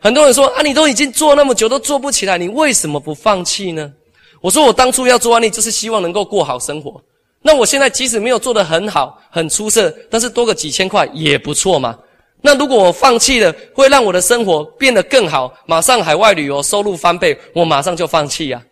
[0.00, 3.92] 很多人说啊，你都已经做那么久都做不起来，你为什么不放弃呢？
[4.40, 6.98] 我说我当初要做安利，就是希望能够过好生活。
[7.42, 11.98] 那我现在即使没有做得很好、很出色，但是多个几千块也不错嘛。
[12.42, 18.62] 那如果我放弃了，会让我的生活变得更好，马上海外旅游收入翻倍，我马上就放弃呀。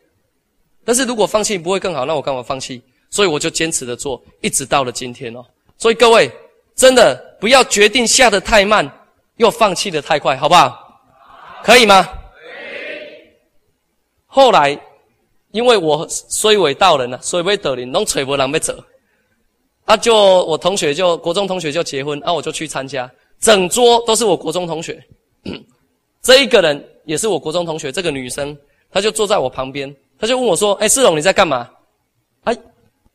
[0.85, 2.83] 但是如果放弃不会更好，那我干嘛放弃？
[3.11, 5.45] 所以我就坚持的做，一直到了今天哦。
[5.77, 6.31] 所以各位
[6.75, 8.91] 真的不要决定下的太慢，
[9.37, 10.77] 又放弃的太快，好不好？
[11.63, 12.09] 可以吗？
[14.27, 14.79] 后来。
[15.51, 18.85] 因为我虽为道人呐，虽为德林，拢找无人要走，
[19.87, 25.03] 啊，就我同学就国中同学就结婚，啊，我就去参加，整桌都是我国中同学，
[26.23, 28.57] 这一个人也是我国中同学，这个女生，
[28.91, 31.69] 她就坐在我旁边，她就问我说：“哎，世荣你在干嘛？”
[32.45, 32.57] 哎，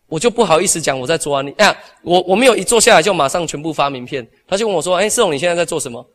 [0.07, 6.05] 我就不好意思讲我在做安利，哎，我我没有一坐下来就马上全部发名片，他就问我说：“哎，世荣你现在在做什么？”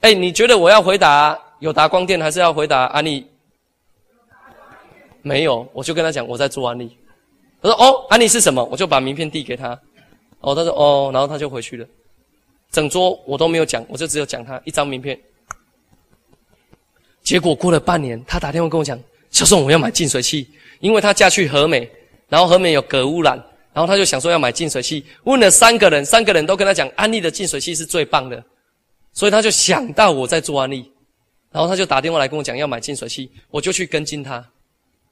[0.00, 3.24] 哎，你觉得我要回答有达光电，还是要回答安利？
[5.22, 6.96] 没有，我就跟他讲我在做安利。
[7.62, 9.78] 他说：“哦，安利是什么？”我就把名片递给他。
[10.40, 11.86] 哦，他说：“哦。”然后他就回去了。
[12.72, 15.18] 整桌我都没有讲，我就只有讲他一张名片。
[17.22, 18.98] 结果过了半年，他打电话跟我讲
[19.30, 20.48] ：“小宋，我要买净水器，
[20.80, 21.88] 因为他嫁去和美，
[22.28, 23.36] 然后和美有镉污染，
[23.72, 25.04] 然后他就想说要买净水器。
[25.24, 28.42] 问了三个人，三个人都跟他讲安利的净水器是最棒的，
[29.12, 30.90] 所以他就想到我在做安利，
[31.52, 34.44] 然后他就打电话来跟我讲要买净水器，我就去跟进他。”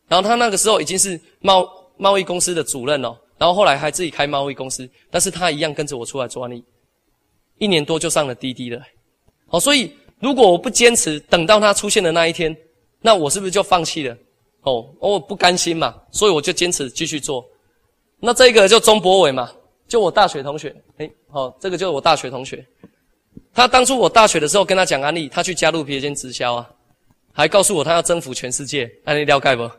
[0.09, 1.65] 然后他那个时候已经是贸
[1.97, 6.65] 贸易公司的主任了，然后后来还自己开贸易公司，但是他一样跟着我出来做安利，
[7.61, 8.83] 一年多就上了滴滴了。
[9.47, 12.55] 好，所以如果我不坚持，等到他出现的那一天，
[13.01, 14.17] 那我是不是就放弃了？
[14.63, 17.47] 哦，我不甘心嘛，所以我就坚持继续做。
[18.19, 19.51] 那这个就钟博伟嘛，
[19.87, 22.67] 就我大学同学，哎，好，这个就是我大学同学。
[23.55, 26.69] 他当初我大学的时候跟他讲安利，他去加入别间直销啊，
[27.33, 29.71] 还告诉我他要征服全世界，安利了解不？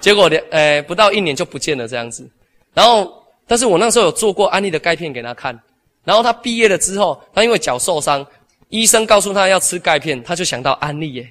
[0.00, 2.28] 结果两呃不到一年就不见了这样子，
[2.74, 5.58] 然后但是我那时候有做过安利的钙片给他看，
[6.04, 8.26] 然后他毕业了之后，他因为脚受伤，
[8.68, 11.28] 医生告诉他要吃钙片，他就想到安利耶，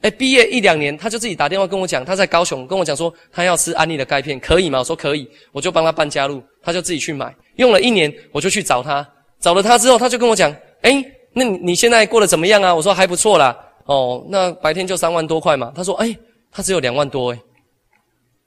[0.00, 4.78] 哎毕业一两年他就自己打电话跟我讲，他在高雄跟我讲说他要吃安利的钙片，可以吗？
[4.78, 9.06] 我说可以，我就帮他办加入，他就自己去买，用了一年我就去找他，
[9.40, 12.74] 找了他之后他就跟我讲，哎那你你现在过得怎么样啊？
[12.74, 16.16] 我说还不错啦，哦那白天就三万多块嘛，他说哎
[16.50, 17.38] 他只有两万多哎。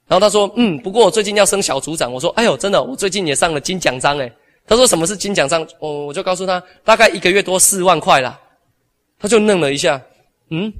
[0.08, 4.32] 然后他说：“嗯，不过我最近要升小组长。”我说：“哎呦，真的，我最近也上了金奖章诶。”
[4.70, 8.40] 他说：“什么是金奖章？”哦，我就告诉他，大概一个月多四万块啦。
[9.18, 10.00] 他就愣了一下，
[10.50, 10.72] 嗯，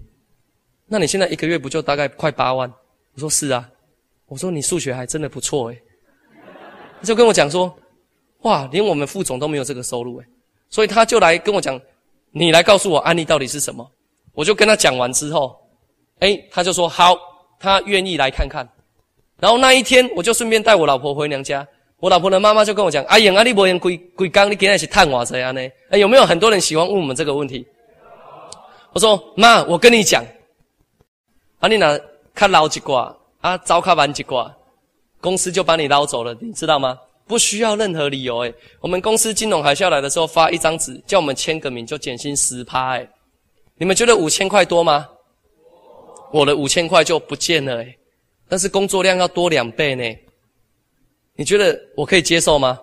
[0.87, 2.73] 那你现在一个月不就大概快八万？
[3.15, 3.69] 我说：“是啊。”
[4.29, 5.83] 我说：“你数学还真的不错诶。”
[7.03, 7.77] 他就跟我讲说
[8.43, 10.27] ：“哇，连我们副总都没有这个收入诶。”
[10.71, 11.79] 所以他就来跟我讲
[12.31, 13.85] ：“你来告诉我安利到底是什么？”
[14.33, 15.61] 我就跟他讲完之后，
[16.21, 17.17] 哎，他就说：“好，
[17.59, 18.65] 他愿意来看看。”
[19.41, 21.67] 然后那一天，我就顺便带我老婆回娘家。
[22.01, 25.61] 我老婆的妈妈就跟我讲：“阿英，阿你伯言归归刚，你今天是探我怎样呢？
[25.93, 27.67] 有没有很多人喜欢问我们这个问题？”
[28.93, 30.25] 我说：“妈，我跟你讲，
[31.59, 31.99] 啊，你拿
[32.35, 34.51] 看捞几挂啊，糟蹋完几挂，
[35.21, 36.99] 公司就把你捞走了，你知道吗？
[37.27, 38.45] 不需要任何理由。
[38.45, 42.97] 哎，我们公司金融海啸来的时候发一张纸，叫我们签个名，就减薪十趴。
[42.97, 43.09] 哎，
[43.77, 45.07] 你们觉得五千块多吗？
[46.33, 47.83] 我的五千块就不见了。
[47.83, 47.95] 哎。”
[48.49, 50.03] 但是工作量要多两倍呢，
[51.41, 52.79] 你觉得我可以接受吗？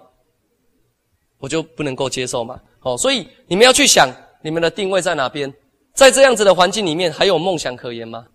[1.38, 2.60] 我就不能够接受嘛。
[2.82, 4.10] 哦，所以你们要去想
[4.42, 5.54] 你们的定位在哪边，
[5.94, 8.26] 在这样子的环境里面还有梦想可言吗？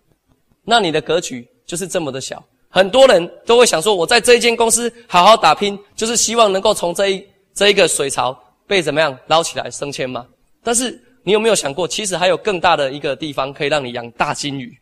[0.65, 2.41] 那你的格局就是这么的小。
[2.69, 8.33] 很多人都会想说，我在这一间公司好好打拼，就是希望能够从这一这一个水槽
[8.65, 10.25] 被怎么样捞起来升迁吗。
[10.63, 14.73] 但是你有没有想过，其实还有更大的一个地方可以让你养大金鱼，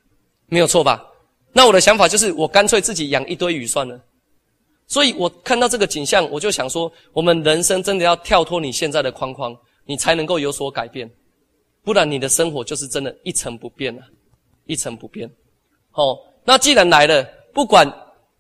[0.49, 1.03] 没有错吧？
[1.51, 3.99] 那我的想法就是，我干脆自己养一堆鱼算了。
[4.91, 11.09] 所以我看到这个景象，我就想说，我们人生真的要跳脱你现在的框框，你才能够有所改变，
[11.85, 14.03] 不然你的生活就是真的一成不变了，
[14.67, 15.31] 一成不变。
[15.93, 17.25] 好，那既然来了，
[17.55, 17.89] 不管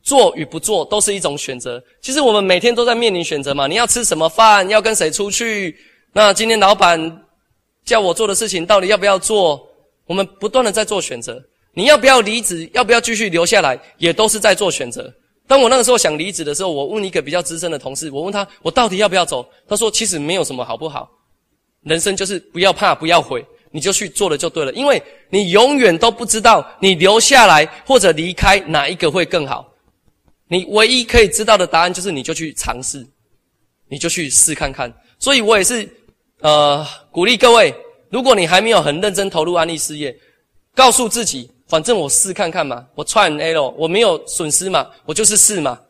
[0.02, 1.80] 做与不做，都是一种选择。
[2.00, 5.76] 其实我们每天都在面临选择嘛，你要吃什么饭，要跟谁出去，
[6.12, 6.98] 那今天老板
[7.84, 9.64] 叫我做的事情，到底要不要做？
[10.06, 11.40] 我们不断的在做选择。
[11.74, 12.68] 你要不要离职？
[12.74, 13.80] 要不要继续留下来？
[13.98, 15.12] 也都是在做选择。
[15.50, 19.44] 当我那个时候想离职的时候，我问一个比较资深的同事，我问他：我到底要不要走？
[19.66, 21.10] 他说：其实没有什么好不好，
[21.82, 24.72] 人生就是不要怕，不要悔，你就去做了就对了。
[24.74, 29.68] 因为你永远都不知道你留下来或者离开哪一个会更好。
[30.46, 33.04] 你唯一可以知道的答案就是你就去尝试，
[33.88, 34.92] 你就去试看看。
[35.18, 35.88] 所以我也是，
[36.42, 37.74] 呃，鼓励各位，
[38.08, 40.16] 如果你还没有很认真投入安利事业，
[40.76, 45.80] 告诉自己，反正我试看看嘛，我串 L，我没有损失嘛，我就是试嘛，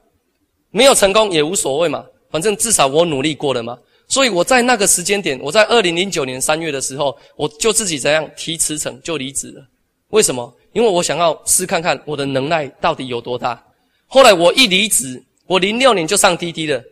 [0.70, 3.78] 没有成功也无所谓嘛，反正至少我努力过了嘛。
[4.06, 9.62] 所以我在那个时间点，我在二零零九年三月的时候，我就自己怎样提辞呈就离职了。
[10.08, 10.54] 为什么？
[10.74, 13.60] 因为我想要试看看我的能耐到底有多大。
[14.06, 16.82] 后来我一离职，我零六年就上滴滴了。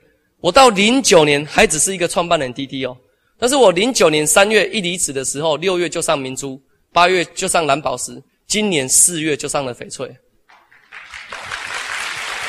[0.41, 2.97] 我到零九年还只是一个创办人滴滴哦。
[3.39, 6.61] 但是我零九年三月一离职的时候，六月就上明珠，
[6.93, 10.11] 八月就上蓝宝石，今年四月就上了翡翠。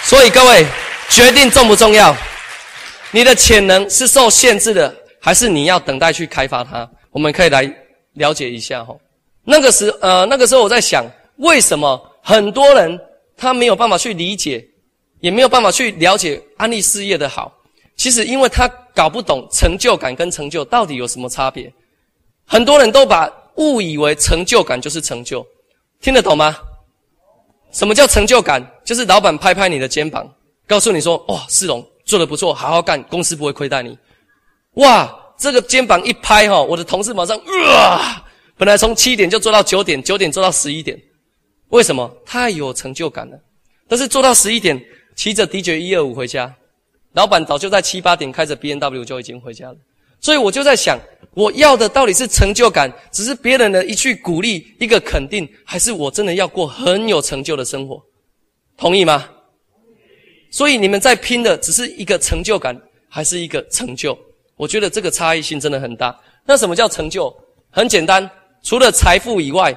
[0.03, 0.65] 所以各位，
[1.09, 2.15] 决定重不重要？
[3.11, 6.89] 你的潜能是受限制的，还是你要等待去开发它？
[7.11, 7.69] 我们可以来
[8.13, 8.95] 了解一下哈。
[9.43, 12.97] 那个时，呃，那个时候我在想，为什么很多人
[13.35, 14.65] 他没有办法去理解，
[15.19, 17.53] 也没有办法去了解安利事业的好？
[17.97, 21.69] 其实，因为他搞不懂成就感跟成就到底有什么差别。
[22.45, 25.45] 很多人都把误以为成就感就是成就，
[26.01, 26.57] 听得懂吗？
[27.71, 28.65] 什么叫成就感？
[28.83, 30.27] 就是老板拍拍你的肩膀，
[30.65, 33.95] 告诉你说：“哇，世龙。”做的不错，好好干，公司不会亏待你。
[34.73, 38.25] 哇，这个肩膀一拍哈，我的同事马上啊，
[38.57, 40.99] 本来从七点就做到九点，九点做到十一点，
[41.67, 42.11] 为什么？
[42.25, 43.37] 太有成就感了。
[43.87, 44.83] 但是做到十一点，
[45.15, 46.51] 骑着 DJ 一二五回家，
[47.13, 49.77] 老板早就在七八点开着 B N W 就已经回家了。
[50.21, 50.99] 所以我就在想，
[51.33, 58.01] 我要的到底是成就感，只是别人的一句鼓励、一个肯定，还是我真的要过很有成就的生活？
[58.77, 59.29] 同意吗？
[60.51, 64.17] 所以你们在拼的只是一个成就感，还是一个成就？
[64.55, 66.17] 我觉得这个差异性真的很大。
[66.45, 67.33] 那什么叫成就？
[67.69, 68.29] 很简单，
[68.63, 69.73] 除了财富以外，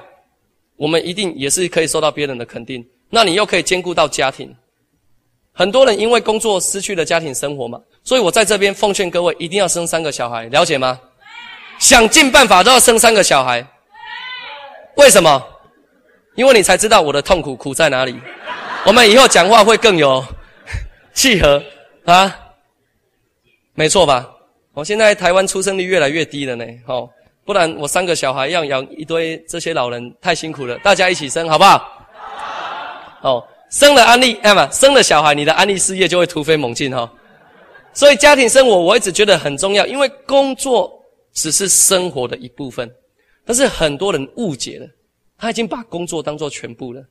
[0.75, 2.85] 我们一定也是可以受到别人的肯定。
[3.09, 4.53] 那你又可以兼顾到家庭。
[5.53, 10.99] 很多人因为工作失去了家庭生活嘛，所以我在这边奉劝各位，一定要生三个小孩，了解吗？
[11.79, 13.65] 想尽办法都要生三个小孩。
[14.95, 15.41] 为什么？
[16.35, 18.19] 因为你才知道我的痛苦苦在哪里。
[18.85, 20.23] 我们以后讲话会更有。
[21.13, 21.61] 契合
[22.05, 22.35] 啊，
[23.75, 24.27] 没错吧？
[24.73, 27.07] 我现在台湾出生率越来越低了呢，哦，
[27.45, 31.87] 不然我三个小孩要养一堆这些老人太辛苦了，大家一起生好不好？
[33.21, 37.11] 哦，生了安利，哎嘛，生了小孩，你的安利事业就会突飞猛进哈。
[37.91, 40.93] 所以家庭生活我一直觉得很重要，因为工作
[41.33, 42.87] 只是生活的一部分，
[43.43, 44.85] 但是很多人误解了，
[45.39, 47.03] 他已经把工作当做全部了。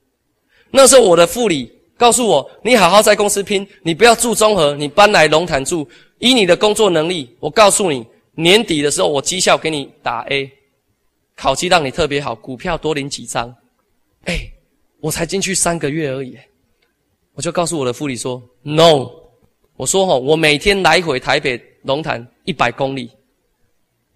[0.71, 1.71] 那时候我的副理。
[1.99, 5.89] 告诉我，你好好在公司拼，你不要住中和，你搬来龙潭住。
[6.19, 8.05] 以你的工作能力，我告诉你，
[8.35, 10.51] 年底的时候我绩效给你打 A，
[11.37, 13.55] 考绩让你特别好，股票多领几张。
[14.25, 14.41] 哎，
[15.01, 16.37] 我才进去三个月而已，
[17.35, 19.11] 我就告诉我的副理说，No，
[19.77, 23.11] 我说哈，我每天来回台北龙潭一百公里，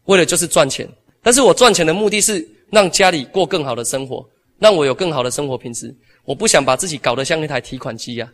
[0.05, 0.89] 为了就是赚钱，
[1.23, 4.27] 但是我赚钱的目的是让家里过更好的生活，
[4.59, 5.95] 让我有更好的生活品质。
[6.25, 8.29] 我不想把自己搞得像一台提款机呀！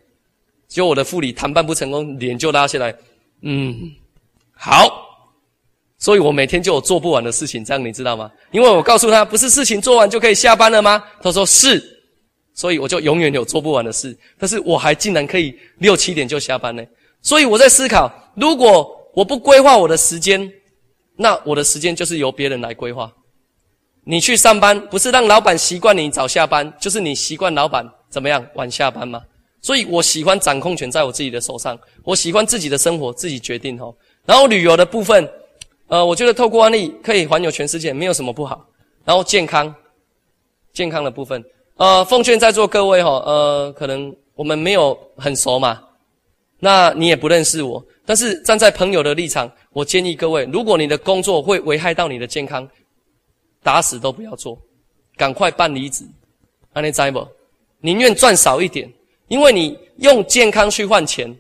[0.67, 2.95] 结果我的副理谈判不成功，脸就拉下来。
[3.43, 3.79] 嗯，
[4.55, 4.91] 好，
[5.99, 8.33] 所以我每天就有做不完的事情，这样你知道吗？
[8.51, 11.05] 因为我告诉他，不是事情做完就可以下班了吗？
[11.23, 12.02] 他说是，
[12.55, 14.17] 所以我就永远有做不完的事。
[14.39, 16.83] 但是我还竟然可以六七点就下班呢。
[17.21, 20.51] 所以我在思考，如果我不规划我的时间，
[21.17, 23.13] 那我的时间就是由别人来规划。
[24.05, 29.23] 你去上班不是让老板习惯你早下班，就是你习惯老板怎么样晚下班吗？
[29.61, 33.95] 所以我喜欢掌控权在我自己的手上，我喜欢自己的生活自己决定哦。
[34.27, 35.31] 然后旅游的部分，
[35.87, 38.67] 呃，我觉得透过安利可以环游全世界，没有什么不好。
[39.05, 39.73] 然后健康，
[40.73, 41.45] 健康的部分，
[41.83, 45.83] 呃，奉劝在座各位哈，呃，可能我们没有很熟嘛，
[46.61, 52.69] 那你也不认识我，但是站在朋友的立场，我建议各位，如果你的工作会危害到你的健康。
[53.65, 54.57] 打死都不要做，
[55.17, 56.05] 赶快办离职，
[56.73, 57.27] 安尼知不？
[57.81, 58.89] 宁愿赚少一点，
[59.27, 61.37] 因为你用健康去换钱，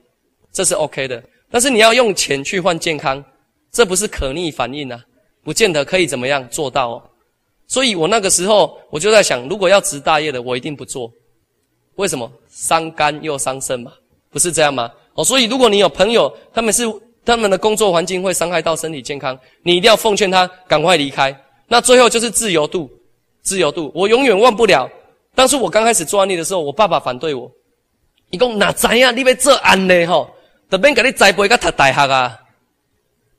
[0.52, 1.22] 这是 OK 的。
[1.52, 3.24] 但是你要用钱去换健康，
[3.70, 5.04] 这不是可逆反应啊，
[5.44, 7.02] 不见得可以怎么样做到哦。
[7.72, 11.10] 所以我那个时候我就在想，如果要值大业的，我一定不做。
[11.94, 12.30] 为什么？
[12.50, 13.90] 伤肝又伤肾嘛，
[14.30, 14.92] 不是这样吗？
[15.14, 16.84] 哦，所以如果你有朋友，他们是
[17.24, 21.34] 他们的工作环境会伤害到身体健康，你一定要奉劝他赶快离开。
[21.66, 22.90] 那最后就是自由度，
[23.40, 24.86] 自由度，我永远忘不了。
[25.34, 27.50] 当初我刚开始做安利的时候，我爸爸反对我，
[28.28, 29.10] 伊讲哪知呀？
[29.12, 30.28] 你要做安利吼，
[30.68, 32.38] 特别给你栽培个读大学啊，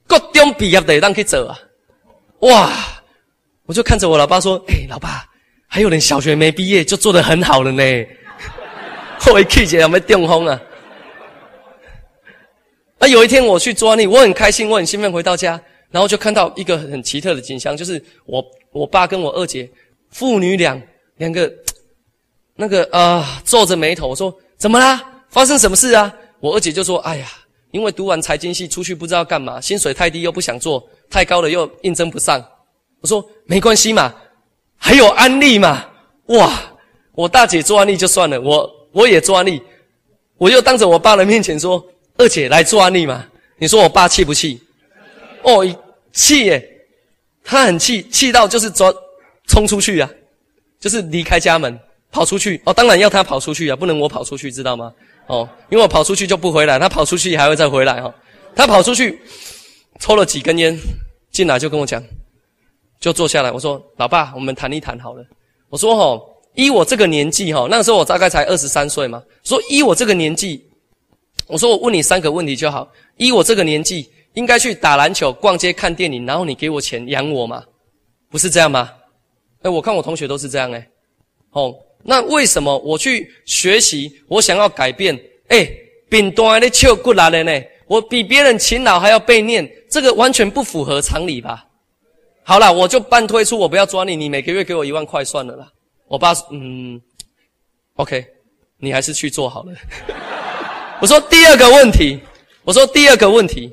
[0.08, 1.60] 各中毕业的当去做啊。
[2.40, 2.72] 哇！
[3.66, 5.26] 我就看着我老爸说：“哎，老爸，
[5.68, 7.84] 还有人小学没毕业就做得很好了呢。
[9.20, 10.62] ”后一气姐有没有中风啊？
[13.00, 15.60] 那，有一天我去做安利，我很开心，我很兴奋，回到家，
[15.92, 19.70] 然后就看到一个很奇特的景象，就是我我爸跟我二姐
[20.10, 20.82] 父女俩
[21.18, 21.52] 两个
[22.56, 25.02] 那个啊皱着眉头，我说怎么啦？
[25.30, 26.14] 发生什么事啊？
[26.42, 27.28] 我二姐就说：哎呀，
[27.72, 32.46] 因为读完财经系出去不知道干嘛，薪水太低又不想做，太高了又应征不上。
[33.04, 34.16] 我说没关系嘛，
[34.78, 35.86] 还有安利嘛，
[36.28, 36.50] 哇！
[37.12, 39.62] 我大姐做安利就算了，我我也做安利，
[40.38, 41.86] 我又当着我爸的面前说
[42.18, 43.26] ：“二姐来做安利嘛。”
[43.60, 44.58] 你说我爸气不气？
[45.42, 45.68] 哦，
[46.14, 46.70] 气耶！
[47.44, 48.92] 他很气，气到就是抓
[49.48, 50.10] 冲出去啊，
[50.80, 51.78] 就是离开家门
[52.10, 52.62] 跑出去。
[52.64, 54.94] 哦，当然要他跑出去啊，不能我跑出去，知道吗？
[55.28, 58.16] 哦，因为我跑出去就不回来，他跑出去还会再回来哈。
[58.56, 59.22] 他跑出去
[60.00, 60.80] 抽了几根烟
[61.32, 62.02] 进来就跟我讲，
[63.04, 63.52] 就坐下来。
[63.52, 65.26] 我说：“老爸，我们谈一谈好了。”
[65.68, 69.22] 我说：“吼。”依我这个年纪哈，那个时候我大概才二十三岁嘛。
[69.44, 70.64] 说依我这个年纪，
[71.48, 72.88] 我说我问你三个问题就好。
[73.18, 77.64] 依我这个年纪，应该去打篮球、逛街、看电影，然后你给我钱养我吗？
[78.30, 78.88] 不是这样吗？
[79.64, 80.88] 哎，我看我同学都是这样哎。
[81.54, 85.20] 哦，那为什么我去学习，我想要改变？
[85.48, 85.68] 哎，
[86.08, 87.52] 扁端的笑过来了呢？
[87.88, 91.66] 我比别人勤劳还要被念，这个完全不符合常理吧？
[92.44, 95.68] 好了，我就半推出，我不要抓你，你每个月给我一万块算了啦。
[96.08, 97.02] 我爸说：“嗯
[97.96, 98.26] ，OK，
[98.78, 99.72] 你还是去做好了。
[101.02, 102.20] ”我说：“第二个问题，
[102.64, 103.72] 我说第二个问题，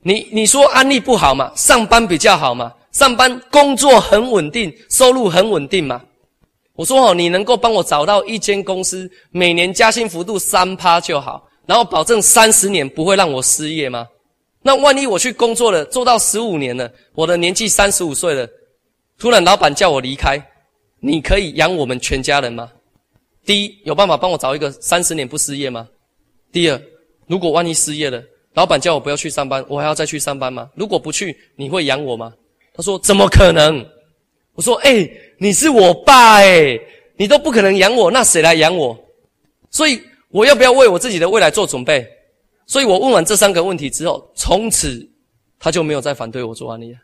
[0.00, 1.52] 你你说安利不好嘛？
[1.56, 2.72] 上班比较好嘛？
[2.92, 6.00] 上班工作很稳定，收入很稳定嘛？
[6.74, 14.06] 我说哦，你能够帮我找到一间公司，每年加薪幅度三趴就好，然后保证三十年不会让我失业吗？
[14.62, 18.48] 那万一我去工作了，做到十五年了，我的年纪三十五岁了，
[19.18, 20.40] 突然老板叫我离开。”
[21.04, 22.70] 你可以养我们全家人吗？
[23.44, 25.88] 第一，有办法帮我找一个三十年不失业吗？
[26.52, 26.80] 第二，
[27.26, 28.22] 如果万一失业了，
[28.54, 30.70] 老板叫我不要去上班，我还要再去上班吗？
[30.76, 32.32] 如果不去，你会养我吗？
[32.72, 33.84] 他说：怎么可能？
[34.54, 36.78] 我说：哎，你是我爸哎，
[37.16, 38.96] 你都不可能养我，那谁来养我？
[39.72, 40.00] 所以
[40.30, 42.08] 我要不要为我自己的未来做准备？
[42.66, 45.08] 所以我问完这三个问题之后，从此
[45.58, 46.96] 他就没有再反对我做安利。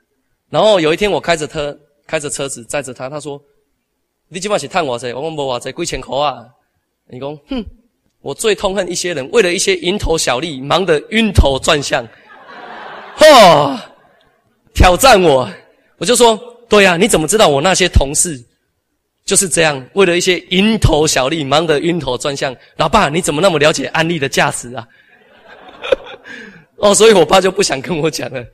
[0.51, 3.41] 然后有一天，我开着车，开着车子载着他，他说。
[4.31, 5.11] 你今晚是探我噻？
[5.15, 6.45] 我讲无话噻，几千块啊！
[7.11, 7.65] 你讲，哼，
[8.21, 12.07] 我最痛恨一些人为了一些蝇头小利，忙得晕头转向。
[13.17, 13.79] 嚯！
[14.75, 15.51] 挑战我，
[15.97, 16.39] 我就说，
[16.69, 18.39] 对呀，你怎么知道我那些同事
[19.25, 22.55] 就是这样，为了一些蝇头小利，忙得晕头转向？
[22.77, 24.87] 老爸，你怎么那么了解安利的价值啊？
[26.79, 28.45] 哦，所以我爸就不想跟我讲了。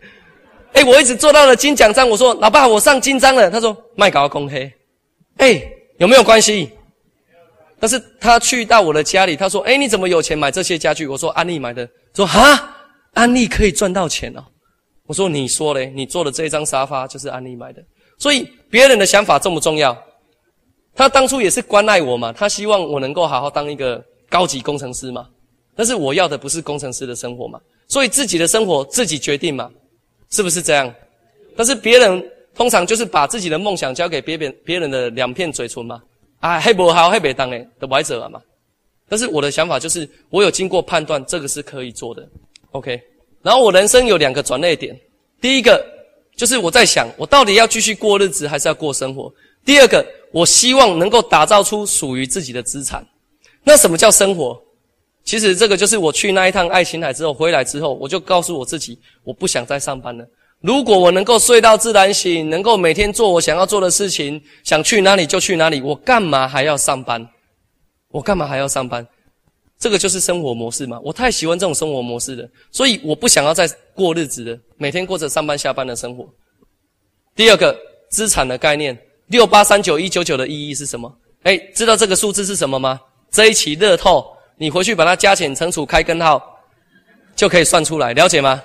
[0.72, 3.50] 哎，我一直做到了金奖章，我说，老爸，我上金章了。
[3.50, 4.72] 他说，卖搞空黑。
[5.36, 5.62] 哎，
[5.98, 6.70] 有没有关系？
[7.78, 12.74] 但是他去到我的家里，他说：“哎，你怎么有钱买这些家具？”我说：“安利买的。”说：“哈，
[13.12, 14.44] 安利可以赚到钱哦。”
[15.06, 17.82] 我说：“你说嘞，你坐的这一张沙发就是安利买的。”
[18.18, 19.96] 所以别人的想法重不重要？
[20.96, 25.26] 他当初也是关爱我嘛，他希望我能够好好当一个高级工程师嘛。
[25.76, 29.70] 但是我要的不是工程师的生活嘛，所以自己的生活自己决定嘛，
[30.30, 30.92] 是不是这样？
[31.56, 32.30] 但是别人。
[32.56, 36.00] 通常就是把自己的梦想交给别人别人的两片嘴唇嘛，
[36.38, 38.40] 啊，还不好，还没当诶的歪者了嘛。
[39.08, 42.24] 但是我的想法就是，我有经过判断，这个是可以做的
[42.70, 43.02] ，OK。
[43.42, 44.96] 然后我人生有两个转捩点，
[45.40, 45.84] 第一个
[46.36, 49.34] 就是我在想，我到底要继续过日子，还是要过生活？
[49.64, 53.04] 第二个，我希望能够打造出属于自己的资产。
[53.64, 54.56] 那什么叫生活？
[55.24, 60.26] 其实这个就是我去那一趟爱琴海之后回来之后，我就告诉我自己，我不想再上班了。
[60.60, 67.26] 如果我能够睡到自然醒，能够每天做我想要做的事情，想去哪里就去哪里，我干嘛还要上班？
[68.10, 69.06] 我干嘛还要上班？
[69.78, 70.98] 这个就是生活模式嘛。
[71.02, 76.26] 我太喜欢这种生活模式了，所以我不想要再过日子了，每天过着上班下班的生活。
[77.34, 77.76] 第二个
[78.10, 78.96] 资产的概念，
[79.26, 81.12] 六八三九一九九的意义是什么？
[81.42, 82.98] 哎，知道这个数字是什么吗？
[83.30, 84.24] 这一期乐透，
[84.56, 86.42] 你回去把它加减乘除开根号，
[87.34, 88.62] 就可以算出来，了解吗？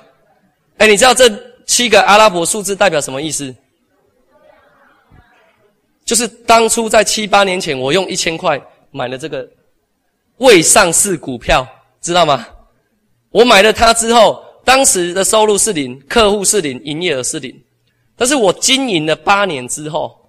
[0.77, 1.29] 哎，你知道这？
[1.65, 3.55] 七个阿拉伯数字代表什么意思？
[6.03, 8.59] 就是当初在七八年前，我用一千块
[8.89, 9.47] 买了这个
[10.37, 11.67] 未上市股票，
[12.01, 12.47] 知道吗？
[13.29, 17.55] 我买了它之后，当时的收入是零，客户是零，营业额是零。
[18.17, 20.19] 但是我经营了八年之后，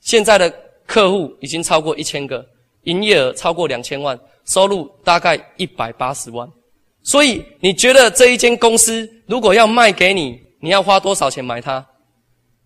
[0.00, 0.52] 现在的
[0.86, 2.46] 客户已经超过一千个，
[2.82, 6.48] 营业额超过两千万，收入大概一百八十万。
[7.02, 10.40] 所以你觉得这一间公司如果要卖给你？
[10.60, 11.86] 你要花多少钱买它？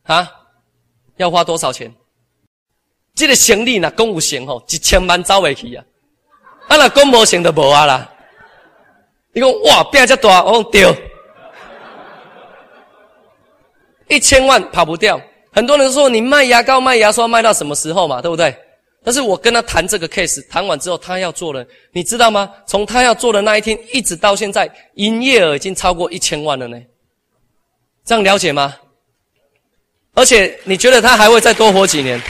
[0.05, 0.31] 啊？
[1.17, 1.93] 要花多少钱？
[3.17, 5.85] 这个行李呢，公有行吼，一千万走未去啊！
[6.69, 8.09] 啊，那公务行就无啊啦。
[9.33, 10.95] 你讲哇，变这大，我讲丢，
[14.07, 15.21] 一千万跑不掉。
[15.53, 18.57] 很多人说你卖牙膏、卖牙刷卖到什么时候嘛，对不对？
[19.09, 22.53] 但是我跟他谈这个 case，谈完之后他要做了，你知道吗？
[22.67, 26.79] 从他要做的那一天一直到现在，营业额已经超过一千万了呢。
[28.05, 28.77] 这样了解吗？
[30.13, 32.21] 而且你觉得他还会再多活几年？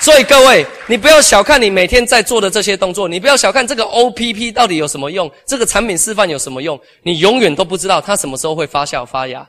[0.00, 9.48] 所以各位，你不要小看你每天在做的这些动作，你不要小看这个 O P P 到底有什么用，这个产品示范有什么用，你永远都不知道它什么时候会发酵发芽，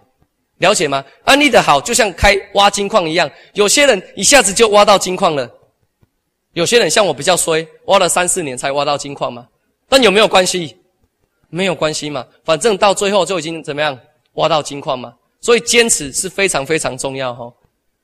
[0.60, 1.04] 了解吗？
[1.24, 5.50] 安利的好，就像开挖金矿一样，有些人一下子就挖到金矿了，
[6.56, 9.48] 有些人像我比较衰，挖了三四年才挖到金矿嘛。
[9.88, 10.76] 但有没有关系？
[11.50, 13.98] 没有关系嘛，反正到最后就已经怎么样？
[14.34, 17.54] 挖到金矿嘛，所以坚持是非常非常重要哈。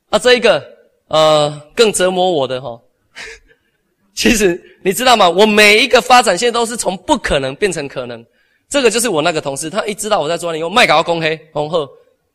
[0.10, 0.64] 啊，这一个
[1.08, 2.80] 呃更折磨我的哈，
[4.14, 5.30] 其实你知道吗？
[5.30, 8.24] 我每一个发展线都是从不可能变成可能。
[8.70, 11.90] 这个就是我那个同事，他一知道我在做，你用麦搞公黑红鹤，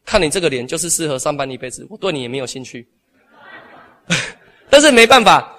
[0.04, 2.86] 看你这个脸就是适合上班一辈子，我对你也没有兴趣。
[4.68, 5.55] 但是没办法，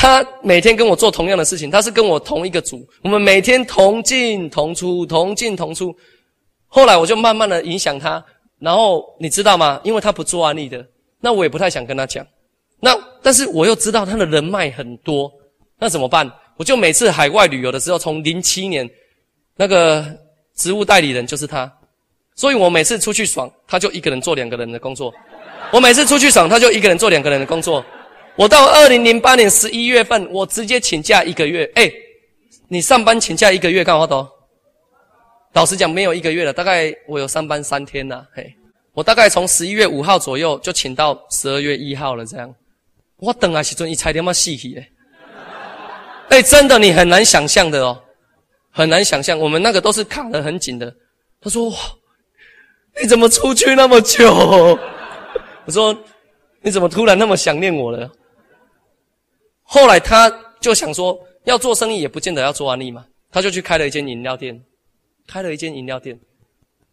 [0.00, 5.92] 他每天跟我做同样的事情，他是跟我同一个组，我们每天同进同出，同进同出。
[6.68, 8.24] 后来我就慢慢的影响他，
[8.60, 9.80] 然后你知道吗？
[9.82, 10.86] 因为他不做安利的，
[11.20, 12.24] 那我也不太想跟他讲。
[12.78, 15.28] 那但是我又知道他的人脉很多，
[15.80, 16.30] 那怎么办？
[16.56, 18.88] 我就每次海外旅游的时候，从零七年
[19.56, 20.06] 那个
[20.54, 21.68] 职务代理人就是他，
[22.36, 25.10] 所以我每次出去爽，他就一个人做两个人的工作；
[25.72, 27.84] 我每次出去爽，他就一个人做两个人的工作。
[28.38, 31.68] 我到二零零八年十一月份，我直接请假一个月。
[31.74, 31.90] 哎，
[32.68, 34.24] 你上班请假一个月干嘛都？
[35.54, 38.24] 老实讲，没有一个月了，大概我有上班三天呐。
[38.32, 38.54] 嘿，
[38.92, 42.54] 我大概从十一月五号左右就请到十二月一号了，这样。
[43.16, 44.86] 我等啊，时阵一差点要死去嘞。
[46.30, 48.00] 哎，真的，你很难想象的哦，
[48.70, 49.36] 很难想象。
[49.36, 50.94] 我们那个都是卡得很紧的。
[51.40, 51.74] 他说：“，
[53.02, 54.30] 你怎么出去那么久？”
[55.66, 55.92] 我说
[56.62, 58.08] ：“你怎么突然那么想念我了？”
[59.70, 64.58] 后来他就想说，要做生意也不见得要做安利嘛，他就去开了一间饮料店。
[65.30, 66.18] 开了一间饮料店，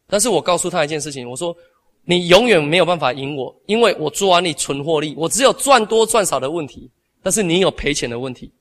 [0.10, 1.56] 但是我告诉他一件事情，我说
[2.04, 6.92] 你永远没有办法赢我，因为我做安利存获利，我只有赚多赚少的问题，
[7.24, 8.52] 但是你有赔钱的问题。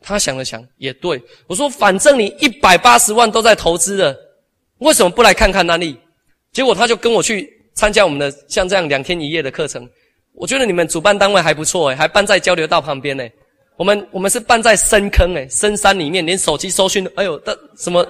[0.00, 4.16] 他想了想，也对我说，反正你一百八十万都在投资了，
[4.78, 5.94] 为什么不来看看安利？
[6.50, 9.86] 结果他就跟我去参加我们的像这样两天一夜的课程。
[10.34, 13.24] 我觉得你们主办单位还不错诶，还办在交流道旁边呢。
[13.76, 18.06] 我们我们是办在深坑诶，深山里面，连手机搜寻，哎呦的什么？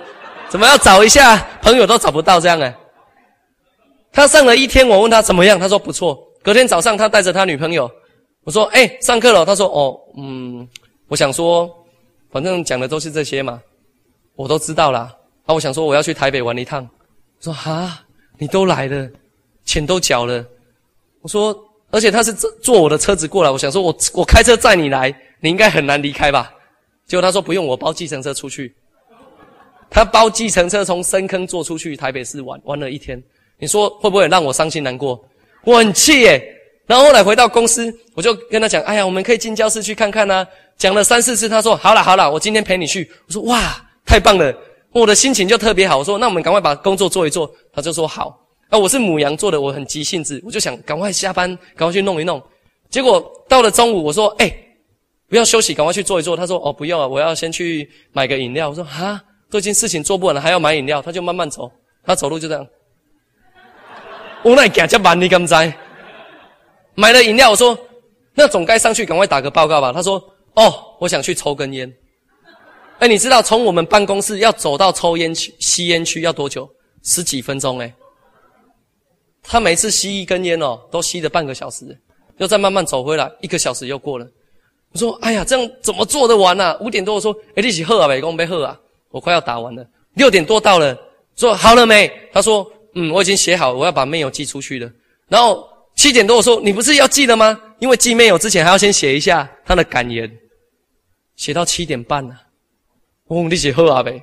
[0.50, 2.74] 怎么要找一下朋友都找不到这样哎？
[4.12, 6.22] 他上了一天，我问他怎么样，他说不错。
[6.42, 7.90] 隔天早上，他带着他女朋友，
[8.44, 10.68] 我说：“哎，上课了。”他说：“哦，嗯，
[11.08, 11.68] 我想说，
[12.30, 13.60] 反正讲的都是这些嘛，
[14.36, 15.10] 我都知道啦。
[15.46, 16.88] 啊，我想说我要去台北玩一趟。”
[17.40, 18.00] 说：“哈，
[18.38, 19.08] 你都来了，
[19.64, 20.44] 钱都缴了。”
[21.22, 21.56] 我说
[21.94, 26.52] ：“而且他是坐坐我的车子过来，我想说我我开车载你来，你应该很难离开吧？”
[27.06, 28.74] 结果他说：“不用，我包计程车出去。”
[29.88, 33.22] 他包计程车从深坑坐出去台北市玩，玩了一天。
[33.58, 35.24] 你说会不会让我伤心难过？
[35.62, 36.42] 我很气耶。
[36.86, 40.44] 然后后来回到公司，我就跟他讲：“哎呀，我们可以进教室去看看呐。”
[40.76, 44.52] 讲了三四次，他说：“好了好了，我今天陪你去。”我说：“哇，太棒了！”
[44.92, 45.98] 我的心情就特别好。
[45.98, 48.38] 我说：“那我们赶快把工作做一做。”他就说：“好。”
[48.68, 52.42] 啊，我是母羊做的，我很急性子，我就想赶快下班，赶快去弄一弄。
[52.90, 54.52] 结果到了中午，我说：“哎，
[55.28, 61.70] 不要休息，赶快去做一做。”他说：“哦，不用了，我要先去买个饮料。”我说：“哈。”最近事情做不完了，还要买饮料，他就慢慢走。
[62.04, 62.66] 他走路就这样。
[64.42, 65.72] 我那行这慢，你敢在？
[66.94, 67.78] 买了饮料，我说
[68.34, 69.92] 那总该上去赶快打个报告吧。
[69.92, 70.22] 他说
[70.54, 71.92] ：“哦，我想去抽根烟。”
[72.98, 76.68] 哎，你知道从我们办公室要走到抽烟区、吸烟区要多久？
[77.02, 77.94] 十几分钟哎。
[79.44, 81.84] 他每次吸一根烟哦，都吸了半个小时，
[82.38, 84.26] 又再慢慢走回来，一个小时又过了。
[84.92, 88.80] 我说：“哎呀，这样怎么做得完呢？”五点多我说：“哎，你起喝啊呗，我没喝啊。”
[89.10, 90.96] 我快要打完了，六点多到了，
[91.36, 92.10] 说好了没？
[92.32, 94.90] 他说：“嗯，我已经写好，我要把 mail 寄出去了。”
[95.28, 97.60] 然后七点多我说：“你不是要寄了吗？
[97.80, 100.30] 因为寄 mail 之前还要先写一下他的感言。”
[101.36, 102.34] 写到七点半了，
[103.26, 104.22] 我你写好啊呗？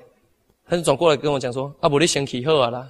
[0.70, 2.90] 他就转过来跟我讲说：“阿伯，你先起好啊啦。”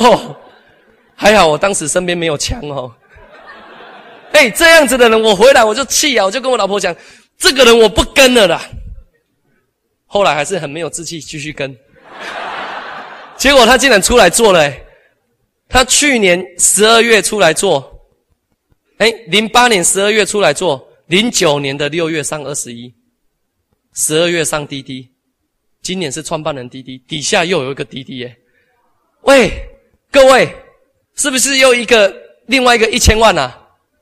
[0.00, 0.36] 哦，
[1.14, 2.90] 还好我当时身边没有枪哦。
[4.32, 6.94] 哎，这样子的人，我回来我就气啊，我就跟我老婆讲
[7.36, 8.62] ：“这个人我不跟了啦。”
[10.06, 11.76] 后来还是很没有志气，继续跟。
[13.36, 14.72] 结果他竟然出来做了，
[15.68, 18.00] 他去年十二月出来做，
[18.98, 22.94] 哎，零八年十二月出来做，零九年的六月上二十一，
[23.94, 25.10] 十二月上滴滴，
[25.82, 28.36] 今年是创办人滴滴，底下又有一个滴滴耶。
[29.22, 29.52] 喂，
[30.12, 30.54] 各位，
[31.14, 32.12] 是不是又一个
[32.46, 33.52] 另外一个一千万呐？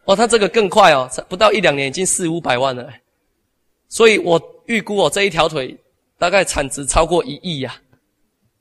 [0.05, 2.89] 哦，他这个更快哦，不到一两年已经四五百万了。
[3.89, 5.77] 所以我预估哦，这一条腿
[6.19, 7.77] 大概产值超过一亿呀。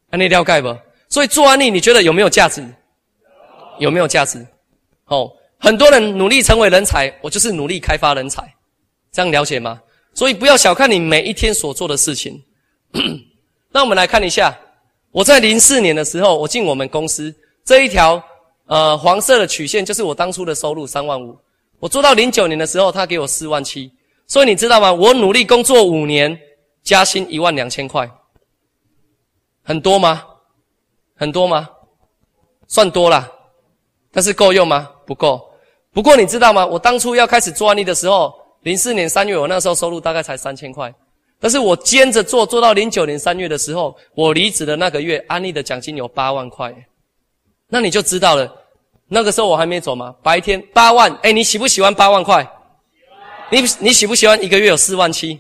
[0.10, 0.78] 安利了解不？
[1.10, 2.66] 所以做安利，你觉得有没有价值？
[3.80, 4.46] 有没有价值？
[5.06, 8.44] 哦，很多人努力成为人才，我就是努力开发人才，
[9.12, 9.82] 这样了解吗？
[10.14, 12.44] 所以不要小看你每一天所做的事情。
[13.72, 14.58] 那我们来看一下，
[15.18, 17.34] 我在零四年的时候，我进我们公司
[17.66, 18.24] 这一条
[18.68, 21.36] 呃黄色的曲线，就是我当初的收入三万五。
[21.80, 23.92] 我做到零九年的时候，他给我四万七。
[24.28, 24.94] 所以你知道吗？
[24.94, 26.40] 我努力工作五年，
[26.84, 28.08] 加薪一万两千块，
[29.64, 30.24] 很多吗？
[31.16, 31.68] 很多吗？
[32.68, 33.28] 算多了，
[34.12, 34.88] 但是够用吗？
[35.08, 35.42] 不够。
[35.92, 36.64] 不过你知道吗？
[36.64, 40.94] 我当初要开始做安利的时候，零四年三月，我那时候收入大概才三千块。
[41.40, 46.74] 但是我兼着做，做到零九年三月的时候，我离职的那个月，安利的奖金有八万块。
[47.70, 48.52] 那你就知道了，
[49.08, 52.48] 那个时候我还没走嘛，白天八万，哎，你喜不喜欢八万块？
[53.52, 55.40] 你你喜不喜欢一个月有四万七？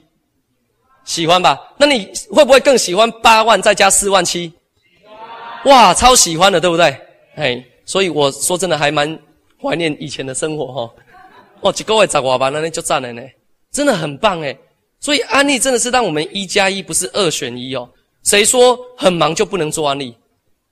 [1.03, 1.57] 喜欢吧？
[1.77, 4.53] 那你会不会更喜欢八万再加四万七？
[5.65, 6.95] 哇，超喜欢的，对不对？
[7.35, 9.17] 哎，所以我说真的还蛮
[9.61, 10.93] 怀念以前的生活哈。
[11.61, 13.21] 哦，一个月十万吧，那你就赚了呢，
[13.71, 14.55] 真的很棒哎。
[14.99, 17.89] 所以安利真的是让我们一加一不是二选一哦。
[18.23, 20.15] 谁说很忙就不能做安利？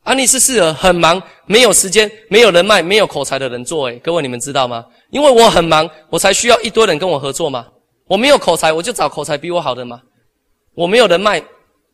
[0.03, 3.97] 安利是适合很忙、没有时间、没有人脉、没有口才的人做诶。
[4.03, 4.85] 各位你们知道吗？
[5.09, 7.67] 因为我很忙，我才需要一堆人跟我合作嘛。
[8.07, 10.01] 我没有口才，我就找口才比我好的嘛。
[10.75, 11.43] 我没有人脉，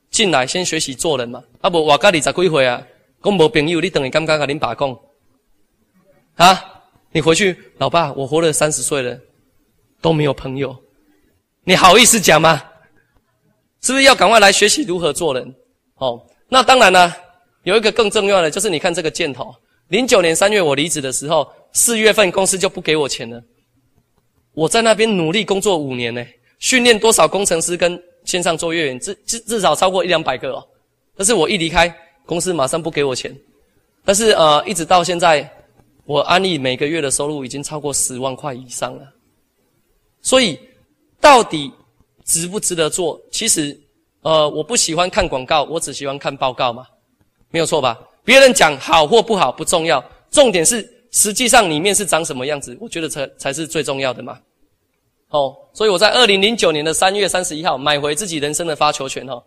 [0.10, 1.42] 进来先学习做人嘛。
[1.62, 2.82] 啊不，我家里十几岁啊，
[3.22, 5.00] 我无朋友，你等于刚刚跟恁爸讲，
[6.36, 6.62] 啊，
[7.14, 9.18] 你回去，老爸，我活了三十岁了，
[10.02, 10.76] 都没有朋友。
[11.64, 12.62] 你好意思讲吗？
[13.82, 15.56] 是不是要赶快来学习如何做人？
[15.96, 17.16] 哦，那当然了，
[17.64, 19.54] 有一个更重要的，就是你看这个箭头。
[19.90, 23.42] 零九年三月我离职的时候，四月份公司就不给我钱了。
[24.54, 26.26] 我在那边努力工作五年呢，
[26.58, 30.68] 训练多少工程师跟线上作业员，至至至少超过一两百个哦。
[31.16, 31.94] 但是我一离开
[32.26, 33.36] 公司，马上不给我钱。
[34.04, 35.48] 但是呃，一直到现在，
[36.06, 39.04] 我安利每个月的收入已经超过十万块以上了。
[40.24, 40.60] 所以。
[41.22, 41.72] 到底
[42.26, 43.22] 值不值得做？
[43.32, 43.80] 其实，
[44.22, 46.86] 呃，我不喜欢看广告，我只喜欢看报告嘛，
[47.52, 47.98] 没有错吧？
[48.26, 54.38] 别人讲好或不好不重要，重点是实际上里面是长什么样子，我觉得才才是最重要的嘛。
[55.30, 59.42] 哦，所以我在二零零九年的三月三十一号买回自己人生的发球权哦。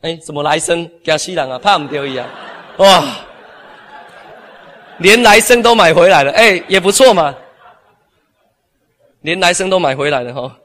[0.00, 1.58] 哎，怎么来生加西朗啊？
[1.58, 2.28] 怕唔丢一样？
[2.78, 3.04] 哇，
[4.98, 7.34] 连来生都买回来了，哎，也不错嘛。
[9.20, 10.58] 连来生都买回来了哈。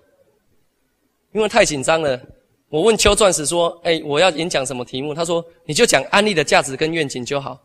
[1.32, 2.20] 因为太紧张了，
[2.70, 7.60] 我问邱钻石说：“哎，我要演讲什么题目？”他说：“你就讲安利的价值跟愿景就好。”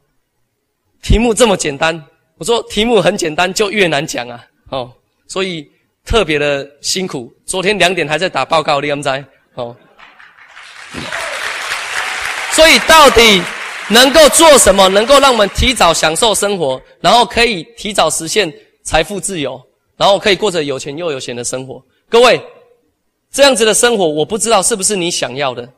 [1.02, 2.02] 题目这么简单，
[2.36, 4.44] 我说题目很简单，就越难讲啊！
[4.70, 4.92] 哦，
[5.26, 5.66] 所以
[6.04, 7.32] 特别的辛苦。
[7.46, 9.24] 昨天两点还在打报告，你敢知？
[9.54, 9.76] 哦，
[12.52, 13.42] 所以到底
[13.88, 18.52] 能够做什么，能够让我们提早享受生活，然后可以提早实现
[18.82, 19.62] 财富自由，
[19.96, 21.82] 然后可以过着有钱又有闲的生活？
[22.10, 22.38] 各位。
[23.34, 25.68] 这样子的生活，我不知道是不是你想要的，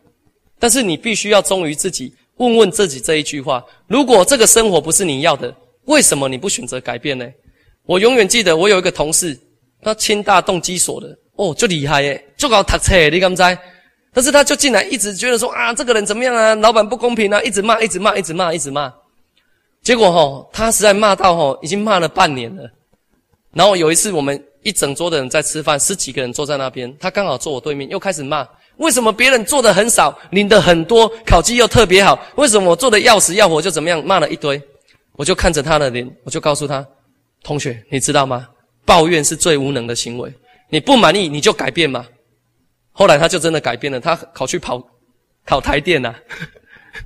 [0.59, 7.27] 但是你必须要忠于自己，问问自己这一句话：如果这个生活不是你要的，为什么你不选择改变呢？
[7.87, 9.35] 我永远记得，我有一个同事，
[9.81, 13.43] 他清大动机所的，哦，就厉害耶，就搞读册，你敢知？
[14.13, 18.93] 但是他就进来，一直觉得说啊，这个人怎么样啊，老板不公平啊，一直骂，一直骂，一直骂，一直骂。
[19.83, 22.71] 结果吼，他实在骂到吼，已经骂了半年了。
[23.55, 24.45] 然后有一次我们。
[24.67, 28.45] 一整桌的人在吃饭，十几个人坐在那边，他刚好坐我对面，又开始骂：
[28.79, 32.19] 为什么别人做的很少，领的很多，考绩又特别好？
[32.35, 34.05] 为什么我做的要死要活就怎么样？
[34.05, 34.61] 骂了一堆，
[35.13, 36.85] 我就看着他的脸，我就告诉他：
[37.45, 38.49] 同学，你知道吗？
[38.85, 40.35] 抱怨是最无能的行为。
[40.69, 42.05] 你不满意你就改变嘛。
[42.91, 44.85] 后来他就真的改变了，他考去跑
[45.45, 46.13] 考台电呐，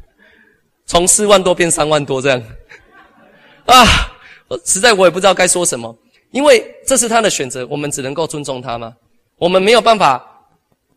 [0.87, 2.43] 从四万多变三万多这样。
[3.67, 3.85] 啊，
[4.65, 5.95] 实在我也不知道该说什么。
[6.31, 8.95] 因为这是他的选择，我们只能够尊重他吗？
[9.39, 10.23] 我们没有办法，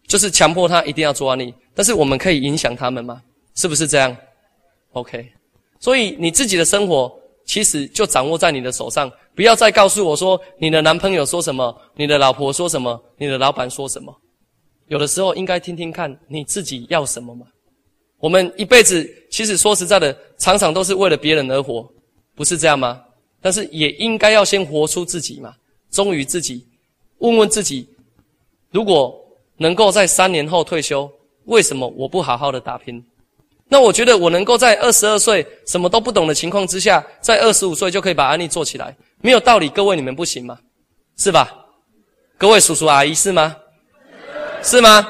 [0.07, 3.21] 就是强迫他一定要做安利，但是我们可以影响他们吗？
[3.55, 4.15] 是不是这样
[4.91, 5.27] ？OK，
[5.79, 7.11] 所以你自己的生活
[7.45, 14.13] 其实就掌握在你的手上，不要再告诉我说你的男朋友说什么，你的老婆说什么，你的老板说什么。
[14.87, 17.45] 有的时候应该听听看你自己要什么嘛。
[18.19, 21.87] 我们一辈子其实说实在的，常常都是为了别人而活，
[22.35, 23.01] 不是这样吗？
[23.43, 25.53] 但是也应该要先活出自己嘛，
[25.91, 26.65] 忠于自己，
[27.19, 27.87] 问问自己，
[28.71, 29.13] 如果
[29.57, 31.09] 能够在三年后退休，
[31.45, 33.03] 为什么我不好好的打拼？
[33.67, 39.67] 那我觉得我能够在二十二岁什么都不懂的情况之下，在二十五岁就可以把安利做起来，没有道理。
[39.67, 40.57] 各位你们不行吗？
[41.17, 41.53] 是吧？
[42.37, 43.55] 各位叔叔阿姨是吗？
[44.61, 45.05] 是吗？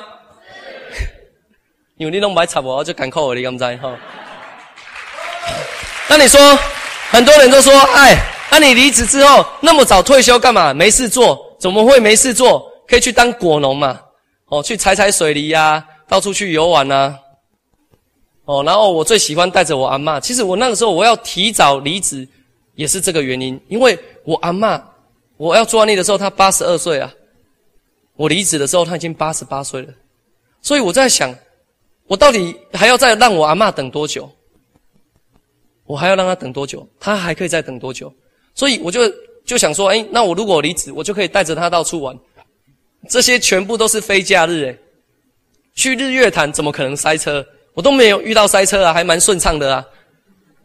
[1.98, 3.98] 因为你拢买插我，就赶快我你咁知哈。
[6.10, 6.40] 那你说，
[7.14, 8.18] 很多人都说，哎，
[8.50, 10.74] 那你离职之后那么早退休干嘛？
[10.74, 11.56] 没事做？
[11.60, 12.68] 怎么会没事做？
[12.88, 14.00] 可以去当果农嘛？
[14.48, 17.16] 哦，去采采水梨呀，到处去游玩呐。
[18.46, 20.20] 哦，然后我最喜欢带着我阿妈。
[20.20, 22.28] 其实我那个时候我要提早离职，
[22.74, 23.62] 也是这个原因。
[23.68, 24.84] 因为我阿妈，
[25.38, 27.14] 我要做安利的时候，她八十二岁啊。
[28.16, 29.90] 我离职的时候，她已经八十八岁了。
[30.64, 31.32] 所以我在想，
[32.08, 34.28] 我到底还要再让我阿妈等多久？
[35.86, 36.88] 我还要让他等多久？
[37.00, 38.14] 他还可以再等多久？
[38.56, 39.02] 所以我就
[39.46, 42.18] 就想说，哎，那我如果离职，我就可以带着他到处玩。
[43.10, 44.80] 这些全部都是非假日诶，
[45.76, 47.46] 去日月潭怎么可能塞车？
[47.74, 49.86] 我都没有遇到塞车啊，还蛮顺畅的啊，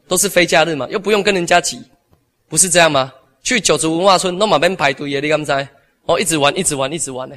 [0.07, 1.83] 都是非假日嘛，又不用跟人家挤，
[2.49, 3.13] 不是这样吗？
[3.43, 5.69] 去九族文化村，那马边排队耶，你敢知？
[6.07, 7.35] 哦，一直玩，一直玩，一直玩呢。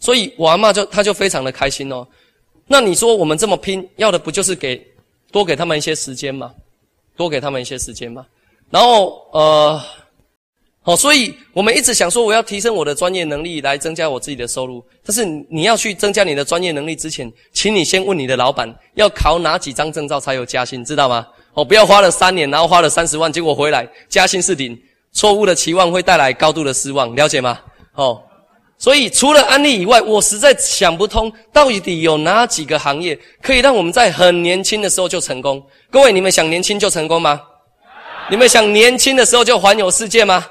[0.00, 2.06] 所以我阿妈就，她就非常的开心哦。
[2.66, 4.84] 那你说我们这么拼，要的不就是给
[5.32, 6.52] 多给他们一些时间吗？
[7.16, 8.24] 多给他们一些时间吗？
[8.70, 9.82] 然后呃。
[10.84, 14.84] 好，所以我们一直想说，我要提升我的专业能力来增加我自己的收入。
[15.06, 21.24] 但是你要去增加你的专业能力之前，请你先问你的老板，要考哪几张证照才有加薪，知道吗？
[21.54, 24.76] 哦，不要花了三年，然后花了三十万，结果回来加薪是零，
[25.12, 27.60] 错误的期望会带来高度的失望，了解吗？
[27.94, 28.20] 哦，
[28.82, 35.64] 所以除了安利以外，我实在想不通，到底有哪几个行业可以让我们在很年轻的时候就成功？
[35.88, 37.40] 各位，你们想年轻就成功吗？
[38.28, 40.44] 你们想年轻的时候就环游世界吗？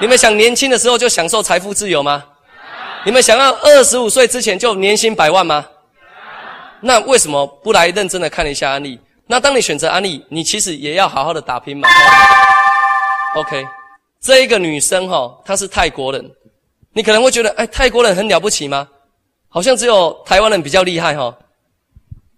[0.00, 2.24] 你们想年轻的时候就享受财富自由吗？
[3.04, 5.66] 你们想要二十五岁之前就年薪百万吗？
[6.80, 8.96] 那为什么不来认真的看一下安利？
[9.26, 11.88] 那当你选择安利，你其实也要好好的打拼嘛。
[13.34, 13.66] OK，
[14.20, 16.24] 这一个女生哈，她是泰国人，
[16.92, 18.88] 你可能会觉得，哎，泰国人很了不起吗？
[19.48, 21.36] 好像只有台湾人比较厉害哈。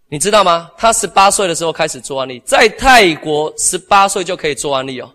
[0.08, 0.70] 你知道吗？
[0.76, 5.08] 他十八岁的时候开始做安利，在泰国十八岁就可以做安利哦。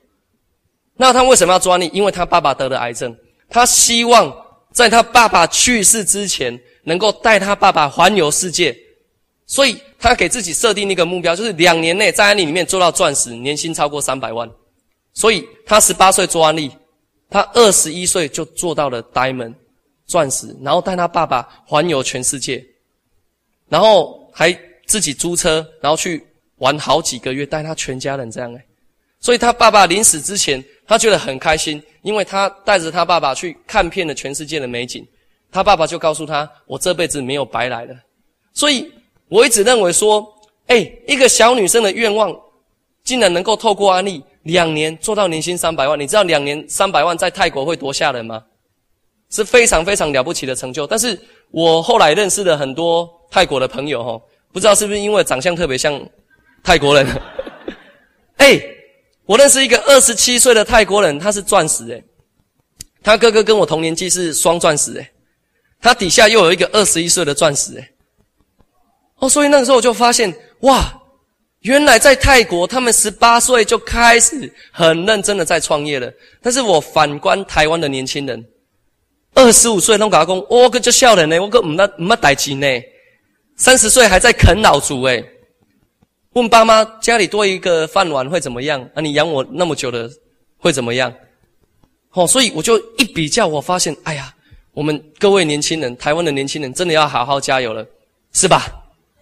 [0.95, 1.89] 那他为什么要做安利？
[1.93, 3.13] 因为他爸爸得了癌症，
[3.49, 4.33] 他希望
[4.71, 8.73] 在他爸爸去世之前，能够带他爸爸环游世界，
[9.45, 14.49] 所以他给自己设定一个目标，就是两年内在安利里面做到钻石，年薪超过三百万。
[15.13, 16.71] 所以他十八岁做安利，
[17.30, 19.53] 他二十一岁就做到了 diamond
[20.05, 22.65] 钻石，然后带他爸爸环游全世界，
[23.69, 26.26] 然后还自己租车，然后去
[26.57, 28.65] 玩好几个月，带他全家人这样哎。
[29.19, 30.63] 所以他爸爸临死之前。
[30.88, 35.03] 他觉得很开心，因为他带着他爸爸去看遍了全世界的美景，
[35.51, 37.99] 他爸爸就告诉他：“我这辈子没有白来的。”
[38.53, 38.88] 所以
[39.28, 40.32] 我一直认为说，
[40.67, 42.32] 哎，一个小女生的愿望，
[43.03, 45.99] 竟然能够透过安利两年做到年薪三百万。
[45.99, 48.43] 你知道两年三百万在泰国会多吓人吗？
[49.29, 50.87] 是非常非常了不起的成就。
[50.87, 51.19] 但是
[51.51, 54.21] 我后来认识了很多泰国的朋友，哈，
[54.51, 56.01] 不知道是不是因为长相特别像
[56.63, 57.05] 泰国人，
[58.37, 58.61] 哎。
[59.27, 62.03] 我认识一个二十七岁的泰国人，他是钻石诶，
[63.01, 65.09] 他哥哥跟我同年纪是双钻石诶，
[65.81, 67.89] 他底下又有一个二十一岁的钻石诶，
[69.17, 70.93] 哦，所以那个时候我就发现，哇，
[71.66, 76.11] 原来在泰国他们十八岁就开始很认真的在创业了。
[76.39, 78.45] 但是我反观台湾的年轻人，
[79.34, 82.68] 二十五岁弄搞工，我个就笑人呢，我个唔那唔那代钱呢，
[83.57, 85.26] 三十岁还在啃老族诶。
[86.34, 88.80] 问爸妈家里多一个饭碗会怎么样？
[88.93, 90.07] 啊，你养我那么久了
[90.59, 91.11] 会怎么样？
[92.11, 94.32] 哦，所以我就一比较，我发现，哎呀，
[94.72, 97.84] 我们各位年轻人，台湾的年轻人真的要好好加油了，
[98.34, 98.68] 是吧？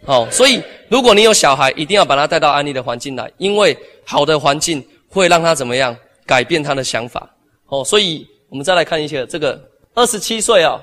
[0.06, 5.96] 哦，所以如果你有小孩，一定要把他带到安利的环境来，因为好的环境会让他怎么样
[6.26, 7.30] 改变他的想法。
[7.68, 9.60] 哦，所以我们再来看一下这个
[9.94, 10.82] 二十七岁啊，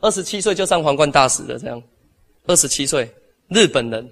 [0.00, 1.82] 二十七岁就上皇冠大使了，这样，
[2.46, 3.10] 二十七岁
[3.48, 4.08] 日本人。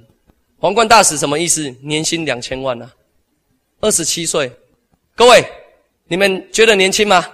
[0.59, 1.73] 皇冠大使什么意思？
[1.83, 2.91] 年薪两千万呢？
[3.81, 4.51] 二十七岁，
[5.15, 5.45] 各位，
[6.09, 7.25] 你们觉得年轻吗？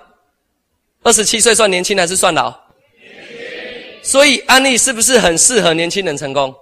[1.02, 2.52] 二十七岁算年轻还是算老？
[4.02, 6.54] 所以安利是不是很适合年轻人成功？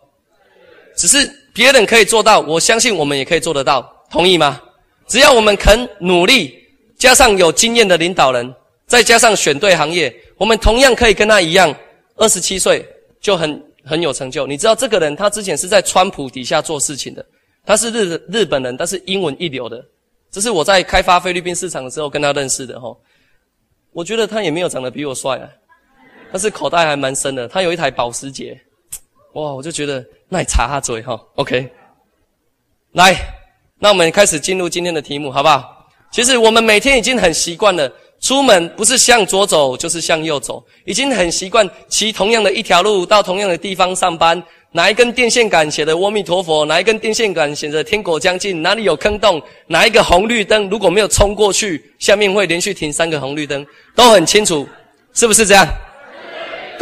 [0.97, 4.61] 只是别人可以做到，我相信我们也可以做得到，同意吗？
[5.07, 6.55] 只要我们肯努力，
[6.99, 8.55] 加上有经验的领导人，
[8.86, 11.74] 再加上选对行业，我们同样可以跟他一样，
[12.16, 12.86] 二十七岁
[13.20, 13.62] 就很。
[13.84, 17.26] 很有成就，你知道这个人，他之前是在川普底下做事情的，
[17.66, 19.84] 他是日日本人，但是英文一流的。
[20.30, 22.97] 这是我在开发菲律宾市场的时候跟他认识的哈。
[23.90, 25.51] 我觉得他也没有长得比我帅啊，
[26.30, 27.49] 但是口袋还蛮深的。
[27.49, 28.57] 他有一台保时捷，
[29.34, 31.70] 哇，我就觉得那你插下嘴哈，OK。
[32.92, 33.16] 来，
[33.78, 35.88] 那我们开始进入今天的题目，好不好？
[36.12, 44.42] 其实我们每天已经很习惯了，出门不是向左走就是向右走，已经很习惯骑同样的一条路到同样的地方上班。
[44.74, 54.66] 哪一根电线杆写的“阿弥陀佛”，哪一根电线杆写着“天国将近”，哪里有坑洞，哪一个红绿灯如果没有冲过去，下面会连续停三个红绿灯，都很清楚，
[55.12, 55.66] 是不是这样？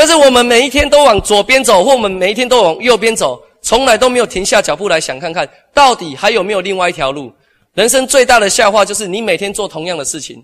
[0.01, 7.31] 但是我们每一天都往左边走，或我们每一天都往右边走，从来都没有停下脚步来想看看，到底还有没有另外一条路？
[7.75, 10.43] 人生最大的笑话就是你每天做同样的事情，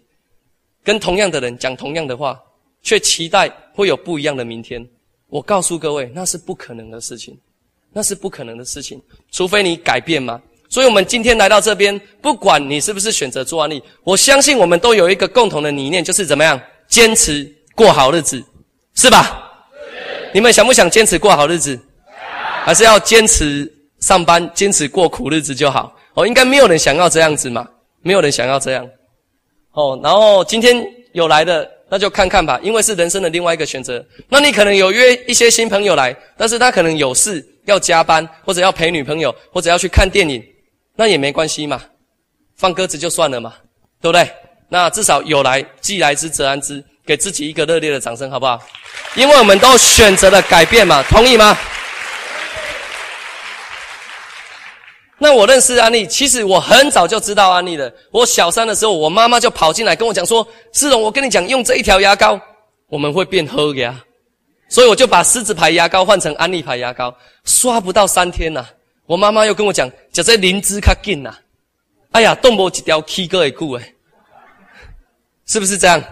[0.85, 2.39] 跟同样的人讲同样的话，
[2.83, 4.87] 却期待会有不一样的明天。
[5.31, 7.35] 我告诉各位，那是不可能的事情，
[7.95, 9.01] 那是不可能的事情，
[9.33, 10.39] 除非你改变嘛。
[10.69, 18.45] 所以，我们今天来到这边，不管你是不是选择做安利，我相信我们都有一个共同的理念，就是怎么样坚持过好日子，
[18.95, 19.45] 是吧？
[20.33, 21.79] 你们想不想坚持过好日子？
[22.65, 23.71] 还是要坚持
[24.01, 25.95] 上班，坚持过苦日子就好？
[26.15, 27.67] 哦，应该没有人想要这样子嘛，
[28.03, 28.89] 没有人想要这样。
[29.73, 31.71] 哦，然后今天有来的。
[31.89, 34.05] 那就看看吧，因为是人生的另外一个选择。
[34.29, 40.45] 那你可能有约一些新朋友来，但是他可能有事要加班，或者要陪女朋友，或者要去看电影，
[40.97, 41.81] 那也没关系嘛，
[42.57, 43.55] 放鸽子就算了嘛，
[44.01, 44.29] 对不对？
[44.69, 48.61] 那至少有来，既来之则安之，给自己一个热烈的掌声，好不好？
[49.15, 51.57] 因为我们都选择了改变嘛，同意吗？
[55.19, 57.91] 那我认识安利，其实我很早就知道安利了。
[58.11, 62.39] 我小三的时候，我妈妈就跑进来跟我讲说：“思荣，我跟你讲，用这一条牙膏，
[62.89, 63.99] 我们会变黑牙。”
[64.69, 68.67] 所以我就把狮子牌牙膏换成安利牌牙膏，刷不到三天呐。
[69.07, 71.35] 我妈妈又跟我讲：“叫这灵芝卡紧呐。”
[72.13, 73.95] 哎呀，动不几条 K 歌也顾哎，
[75.47, 76.03] 是不是这样？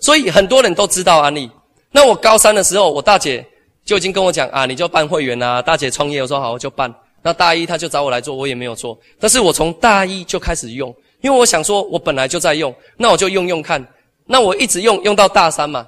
[0.00, 1.50] 所以很多人都知道安利。
[1.90, 3.44] 那我高三的时候，我大姐
[3.84, 5.62] 就已经跟我讲啊，你就办会员啊。
[5.62, 6.94] 大姐创业，我说好，我就办。
[7.22, 8.98] 那大一他就找我来做，我也没有做。
[9.18, 13.84] 但是我从大一就开始用，因为我想说，我本来就在用，那我就用用看。
[14.24, 15.86] 那我一直用用到大三嘛，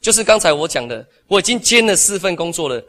[0.00, 2.82] 就是刚才我讲的，我已经兼了四份工作了，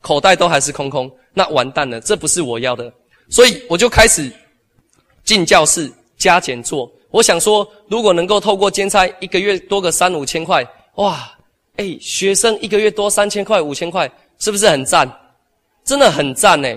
[0.00, 2.90] 口袋都还是空空，那完蛋了，这不是我要的。
[3.28, 4.32] 所以我就开始
[5.24, 6.90] 进教室加减做。
[7.16, 10.62] 我想说，如果能够透过兼差，一个月多个三五千块，
[10.96, 11.26] 哇，
[11.76, 14.06] 哎，学生一个月多三千块五千块，
[14.38, 15.10] 是不是很赞？
[15.82, 16.68] 真的很赞呢。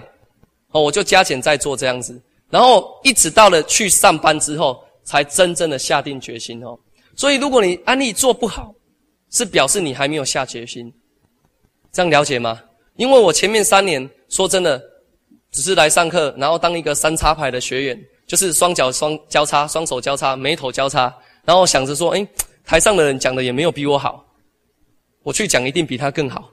[0.71, 2.17] 哦，我就加减在做这样子，
[2.49, 6.79] 然后一直到了去上班之后，才真正的下定决心哦。
[7.17, 8.73] 所以，如果你安利做不好，
[9.31, 10.89] 是表示你还没有下决心，
[11.91, 12.61] 这样了解吗？
[12.95, 14.81] 因为我前面三年说真的，
[15.51, 21.11] 只是来上课，然后当一个三叉牌的学员，就是双脚双交叉，双手交叉，眉头交叉，
[21.43, 22.25] 然后想着说，哎，
[22.63, 24.23] 台上的人讲的也没有比我好，
[25.23, 26.47] 我去讲一定比他更好，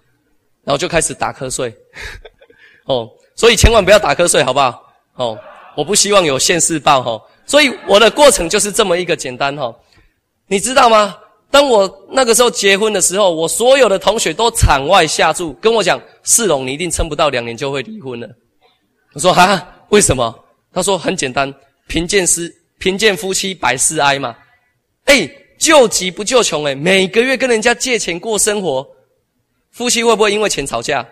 [0.64, 1.72] 然后就开始打瞌睡，
[2.86, 3.06] 哦。
[3.34, 4.82] 所以千万不要打瞌睡，好不好？
[5.16, 5.38] 哦，
[5.76, 7.22] 我不希望有现世报哈。
[7.44, 9.70] 所以我的过程就是这么一个简单哈。
[10.46, 11.14] 你知道吗？
[11.50, 18.26] 当我那个时候结婚的时候，我所有的同学都场外下注跟我讲：“世龙，你一定撑不到两年就会离婚了。”
[19.12, 20.34] 我说：“哈，为什么？”
[20.72, 21.52] 他说：“很简单，
[21.88, 22.40] 贫贱夫
[22.78, 24.36] 贫贱夫妻百事哀嘛。
[25.04, 25.28] 哎，
[25.58, 28.86] 救急不救穷哎，每个月跟人家借钱过生活，
[29.70, 31.06] 夫妻会不会因为钱吵架？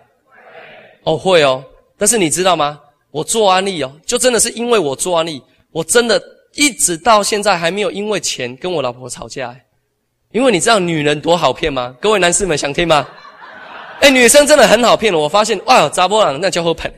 [1.05, 1.65] 哦，会哦。”
[1.97, 2.81] 但是你知道吗？
[3.13, 6.21] 我做安利哦，就真的是因为我做安利，我真的
[6.55, 9.57] 一直到现在还没有因为钱跟我老婆吵架。
[10.33, 11.97] 因为你知道女人多好骗吗？
[12.01, 13.07] 各位男士们想听吗？
[14.01, 15.19] 哎，女生真的很好骗了。
[15.19, 16.93] 我发现哇，扎波朗那叫好骗。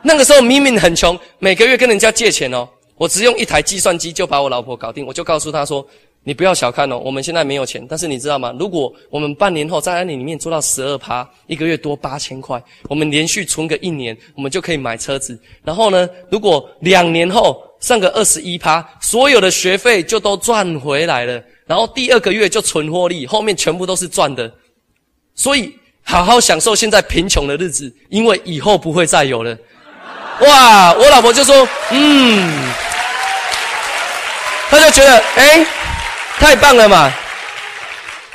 [0.00, 5.04] 那个时候明明很穷，每个月跟人家借钱哦，我只用一台计算机就把我老婆搞定。
[5.06, 5.86] 我就告诉她说。
[6.26, 8.50] 你不要小看哦，我们现在没有钱，但是你知道吗？
[8.58, 15.38] 如果我们半年后在安利里面做到十二趴，一个月多八千块，我们连续存个一年，我们就可以买车子。
[15.62, 21.44] 然后呢，如果两年后上个二十一趴，所有的学费就都赚回来了。
[21.66, 24.50] 然后第二个月就存获利，后面全部都是赚的。
[25.34, 25.70] 所以
[26.04, 29.54] 好好享受现在贫穷的日子，因为以后不会再有了。
[30.40, 30.92] 哇！
[30.94, 32.72] 我老婆就说：“嗯。”
[34.70, 35.66] 她就觉得，哎。
[36.36, 37.10] 太棒了嘛！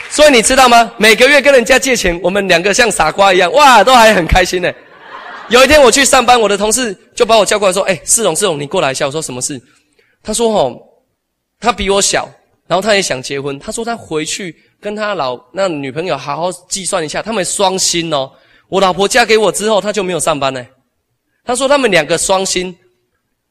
[0.10, 0.90] 所以你知道吗？
[0.98, 4.72] 每个月跟人家借钱，我们两个像傻瓜一样，哇，都还很开心呢。
[5.50, 9.62] 有一天我去上班，我的同事就把我叫过来说：“哎，世荣，世荣，你过来一下。”我说：“什么事？”
[10.24, 10.82] 他说：“吼，
[11.60, 12.28] 他比我小，
[12.68, 13.60] 然后他也想结婚。
[13.60, 18.32] 他说他回去跟他老那女朋友好好计算一下，他们双薪哦。
[18.70, 20.66] 我老婆嫁给我之后，他就没有上班呢。
[21.46, 22.76] 他说他们两个双薪，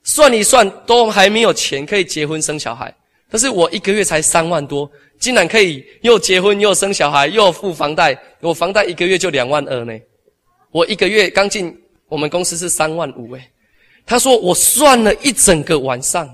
[0.04, 2.94] 算一算都还没有钱可以结婚生小孩。”
[3.30, 9.92] 但是我一个月才三万多，竟然可以又结婚又生小孩又付房贷，我房贷一个月就两万二呢。
[10.70, 11.78] 我一个月刚进
[12.08, 13.50] 我们公司是三万五诶。
[14.06, 16.26] 他说我算了一整个晚上，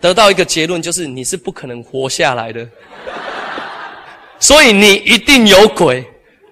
[0.00, 2.68] 得到一个结论就是你是不可能活下来的，
[4.40, 6.04] 所以你一定有鬼。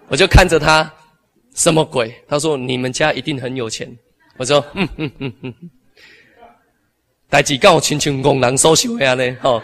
[0.07, 0.89] 我就看着他，
[1.57, 2.15] 什么鬼？
[2.29, 3.93] 他说你们家一定很有钱。
[4.37, 5.55] 我说嗯嗯嗯嗯，
[7.29, 9.61] 代志告亲亲公人收手呀呢，哦。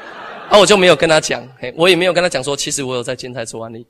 [0.51, 3.87] 那我就没有跟他讲，我也没有跟他讲说，其实我有在建材做安利。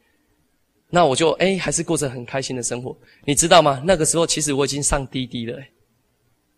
[0.90, 3.82] 那我就哎，还是过着很开心的生活，你知道吗？
[3.84, 5.58] 那个时候其实我已经上滴滴了，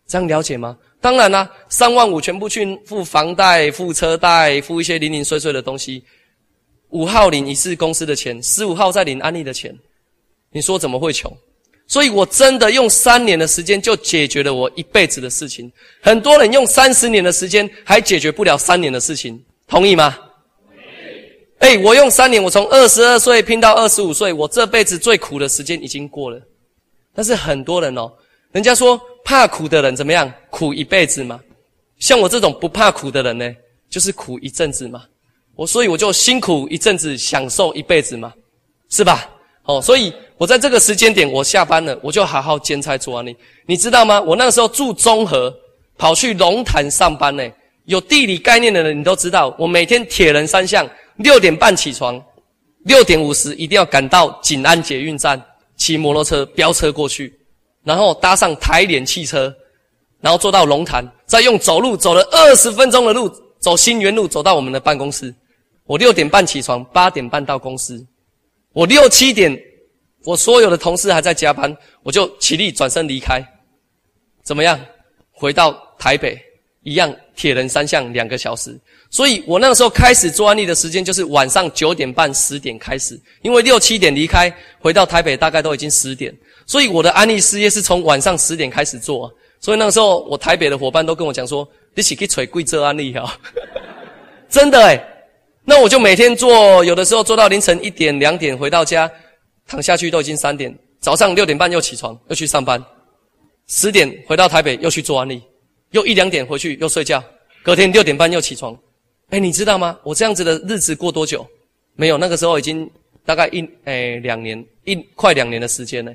[0.05, 0.77] 这样了解吗？
[0.99, 6.03] 当然啦，三万五全部去付房贷、付车贷、付一些零零碎碎的东西。
[6.89, 9.75] 五号领一次公司的钱，十五号再领安利的钱，
[10.55, 11.29] 你说怎么会穷？
[11.85, 15.69] 所以我真的用三年的时间就解决了我一辈子的事情。
[16.01, 19.37] 很多人用三十年的时间还解决不了三年的事情。
[19.67, 20.17] 同意吗？
[21.59, 26.39] 哎，我用三年，我从二十二岁拼到二十五岁，我这辈子最苦的时间已经过了。
[27.13, 28.09] 但是很多人哦，
[28.53, 30.31] 人家说怕苦的人怎么样？
[30.49, 31.37] 苦一辈子嘛。
[31.99, 33.53] 像我这种不怕苦的人呢，
[33.89, 35.03] 就是苦一阵子嘛。
[35.55, 38.33] 我所以我就辛苦一阵子，享受一辈子嘛，
[38.89, 39.29] 是吧？
[39.63, 43.35] 哦，所以我在这个时间点，我下班了，我就好好兼差做安利。
[43.65, 44.19] 你知道吗？
[44.21, 45.53] 我那个时候住中和，
[45.97, 47.43] 跑去龙潭上班呢。
[47.85, 52.19] 有地理概念的人，你都知道，我每天铁人三项，六点半起床，
[52.85, 55.39] 六点五十一定要赶到锦安捷运站，
[55.77, 57.31] 骑摩托车飙车过去，
[57.83, 59.53] 然后搭上台联汽车，
[60.19, 65.33] 然后坐到龙潭，再用走路走了二十分钟的路，走新园路走到我们的办公室。
[65.85, 68.03] 我六点半起床，八点半到公司，
[68.73, 69.55] 我六七点，
[70.25, 71.73] 我所有的同事还在加班，
[72.03, 73.41] 我就起立转身离开，
[74.43, 74.77] 怎么样？
[75.31, 76.37] 回到台北。
[76.87, 86.31] 一样，铁人三项两个小时，所以我那个时候开始做安利的时间就是晚上九点半十点开始，因为六七点离开，回到台北大概都已经十点，
[86.67, 93.35] 所以我的安利事业是从晚上十点开始做，所以那个时候我台北的伙伴都跟我讲说，一起去锤贵州安利哈，
[94.47, 95.03] 真的诶
[95.63, 99.11] 那我就每天做，有的时候做到凌晨一点两点回到家，
[99.67, 102.83] 躺下去都已经三点，早上六点半又起床又去上班，
[103.67, 105.41] 十点回到台北又去做安利。
[105.91, 107.23] 又一两点回去又睡觉，
[107.63, 108.77] 隔天六点半又起床。
[109.29, 109.97] 哎，你知道吗？
[110.03, 111.47] 我这样子的日子过多久？
[111.95, 112.89] 没有，那个时候已经
[113.25, 116.13] 大概一哎两年一快两年的时间呢。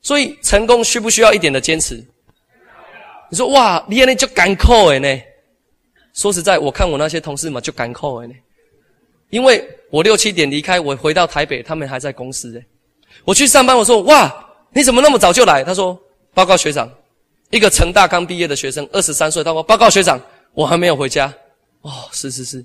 [0.00, 2.02] 所以成功需不需要一点的坚持？
[3.30, 5.20] 你说哇，你那就赶扣哎呢？
[6.14, 8.34] 说实在，我看我那些同事嘛就赶扣哎呢，
[9.30, 12.66] 因为我六七点离开，我回到台北，他们还在公司哎。
[13.24, 14.32] 我去上班，我说哇，
[14.72, 15.62] 你怎么那么早就来？
[15.64, 15.98] 他说
[16.34, 16.90] 报告学长。
[17.50, 20.20] 一个成大刚毕业的学生，二十三岁，他说：“报告学长，
[20.52, 21.32] 我还没有回家。”
[21.80, 22.62] 哦，是是是，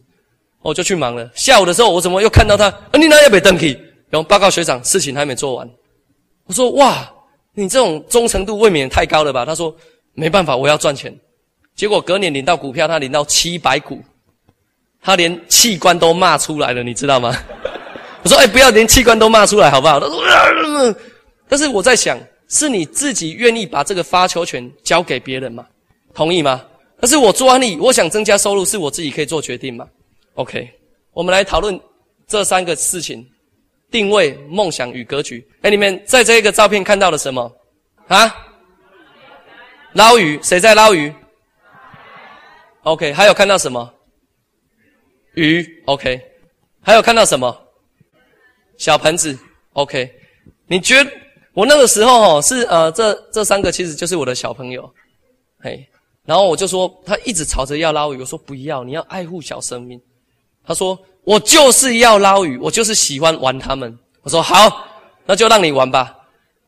[0.61, 1.31] 我就去忙了。
[1.33, 2.67] 下午的时候，我怎么又看到他？
[2.91, 3.79] 你那要被登记？
[4.09, 5.69] 然后报告学长，事情还没做完。
[6.47, 7.09] 我说：“哇，
[7.53, 9.73] 你这种忠诚度未免太高了吧？”他说
[10.15, 11.17] ：“没办法，我要赚钱。”
[11.77, 14.01] 结果隔年领到股票，他领到七百股，
[15.01, 17.33] 他连器官都骂出来了，你知道吗？
[18.23, 20.95] 我说：“哎，不要连器官都骂出来，好不好？”他说
[21.47, 22.17] ：“但是我在想。”
[22.49, 25.65] 是你自己愿意把这个发球权交给别人吗？
[26.13, 26.63] 同意吗？
[26.99, 29.87] 但是我做安利，我想增加收入，是我自己可以做决定吗
[30.35, 30.69] ？OK，
[31.13, 31.79] 我们来讨论
[32.27, 33.25] 这三个事情：
[33.89, 35.43] 定位、梦想与格局。
[35.63, 37.51] 哎，你们在这个照片看到了什么？
[38.07, 38.35] 啊？
[39.93, 40.39] 捞鱼？
[40.43, 41.11] 谁在捞鱼
[42.83, 43.91] ？OK，还有看到什么？
[45.33, 46.21] 鱼？OK，
[46.83, 47.62] 还有看到什么？
[48.77, 49.37] 小盆子
[49.73, 50.11] ？OK，
[50.67, 51.05] 你觉？
[51.53, 54.91] 我那个时候哈是呃，这这三个其实就是我的小朋友，
[55.59, 55.87] 嘿，
[56.25, 60.01] 然后我就说他一直吵着要捞鱼，我说不要，你要爱护小生命。
[60.65, 63.95] 他说我就是要捞鱼，我就是喜欢玩他们。
[64.23, 64.87] 我说好，
[65.27, 66.15] 那就让你玩吧。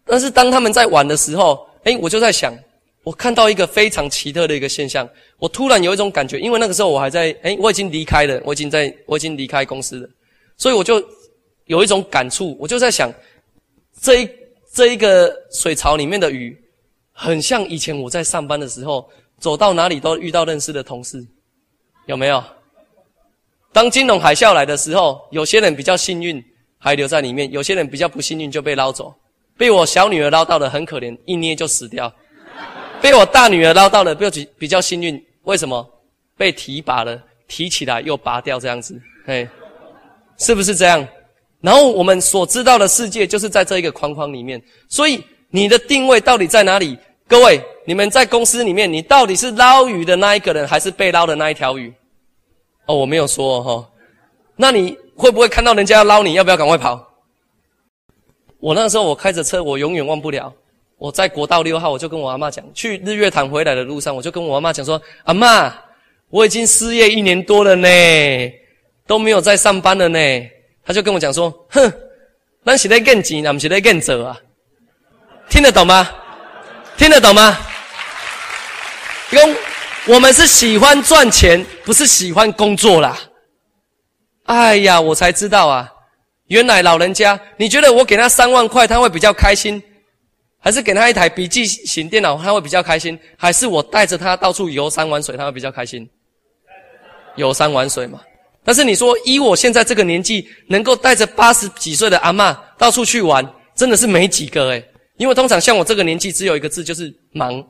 [0.05, 2.55] 但是当他们在玩的时候，哎，我就在想，
[3.03, 5.09] 我看到一个非常奇特的一个现象，
[5.39, 10.09] 我突然有一种感觉，因为那个时候我还在，哎，我已经离开了，我已经在，我已经离开公司了，
[10.57, 11.03] 所以我就
[11.65, 13.13] 有一种感触，我就在想
[14.01, 14.29] 这一。
[14.73, 16.53] 这一个水槽里面的鱼，
[17.13, 19.09] 很像以前我在上班的时候，
[19.39, 21.25] 走到哪里都遇到认识的同事，
[22.07, 22.43] 有没有？
[23.71, 26.43] 当金融海啸来的时候，有些人比较幸运
[26.77, 29.15] 还留在里面，有些人比较不幸运就被捞走。
[29.55, 32.11] 被我小女儿捞到的很可怜，一捏就死掉；
[33.01, 35.89] 被我大女儿捞到的比较比较幸运，为什么？
[36.35, 39.47] 被提拔了，提起来又拔掉，这样子，嘿，
[40.37, 41.07] 是不是这样？
[41.65, 45.19] 然后我们所知道的世界就是在这一个框框里面，所以
[45.49, 46.95] 你的定位到底在哪里？
[47.27, 51.91] 各位，你们在公司里面，你到底是捞鱼的那一个人，还是被捞的那一条鱼？
[52.85, 53.89] 哦，我没有说哈。
[54.55, 57.03] 那你会不会看到人家要捞你，要不要赶快跑？
[58.59, 60.53] 我那时候我开着车，我永远忘不了。
[60.99, 65.73] 我在国道六号，我就跟我阿妈讲，去日月潭回来的路上，我就跟我阿妈讲说：“阿妈，
[66.29, 67.87] 我已经失业一年多了呢，
[69.07, 70.19] 都没有在上班了呢。”
[70.85, 71.91] 他就跟我讲说：“哼，
[72.63, 74.37] 那是在更钱，那不是在更走啊？
[75.49, 76.09] 听得懂吗？
[76.95, 77.57] 听得懂吗？
[79.31, 79.55] 用
[80.07, 83.19] 我们是喜欢赚钱，不是喜欢工作啦。
[84.43, 85.91] 哎呀，我才知道啊，
[86.47, 89.81] 原来老人家，你觉得我给他三万块，他会比较开心？”
[90.59, 96.09] 还是给他一台笔记型电脑，他会比较开心；还是我带着他到处游山玩水，他会比较开心？
[97.35, 98.19] 游山玩水嘛。
[98.65, 104.83] 但是你说，依我现在这个年纪，能够带着八十几岁的阿嬷到处去玩，真的是没几个诶
[105.17, 107.63] 因为通常像我这个年纪，只有一个字，就是忙。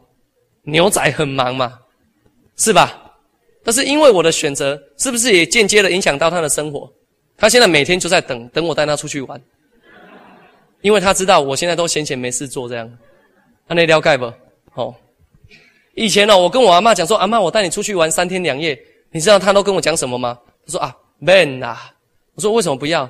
[0.67, 1.77] 牛仔很忙嘛，
[2.57, 2.99] 是吧？
[3.63, 6.91] 但是因为我的选择，是不是也间接的影响到他的生活？
[7.37, 9.39] 他现在每天就在等等我带他出去玩。
[10.81, 12.91] 因为他知道我现在都闲闲没事做这样，
[13.67, 14.33] 他那了解不？
[14.73, 14.95] 哦，
[15.93, 18.75] 以前呢，我跟我阿妈讲说，阿妈，我带你出去玩三天两夜，
[19.11, 20.35] 你知道他都跟我讲什么吗？
[20.65, 21.91] 他说啊，man 啊，
[22.33, 23.09] 我说为什么不要？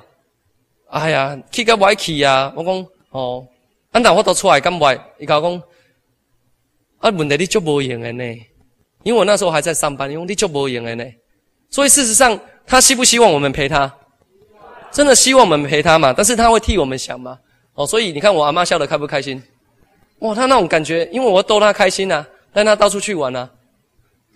[0.88, 2.52] 哎呀，去个歪去呀！
[2.54, 3.44] 我讲哦，
[3.90, 5.62] 俺大伙都出来干歪，伊讲讲，
[6.98, 8.24] 啊，问题你就无用的呢，
[9.02, 11.04] 因为我那时候还在上班，因为你就无用的呢，
[11.70, 13.92] 所以事实上，他希不希望我们陪他？
[14.92, 16.12] 真的希望我们陪他嘛？
[16.16, 17.36] 但是他会替我们想吗？
[17.74, 19.42] 哦，所以你看我阿妈笑得开不开心？
[20.20, 23.50] 哇，他那种感觉，因为我逗他开心呐，带他到处去玩呐，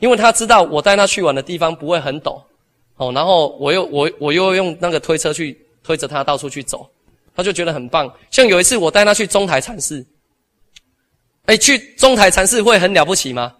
[0.00, 2.42] 因为他知道我带他去玩的地方不会很陡，
[3.00, 6.86] 哦，然后我又我我又用那个推车去推着他到处去走，
[7.34, 8.12] 他就觉得很棒。
[8.30, 10.04] 像有一次我带他去中台禅寺，
[11.46, 13.54] 哎，去中台禅寺会很了不起吗？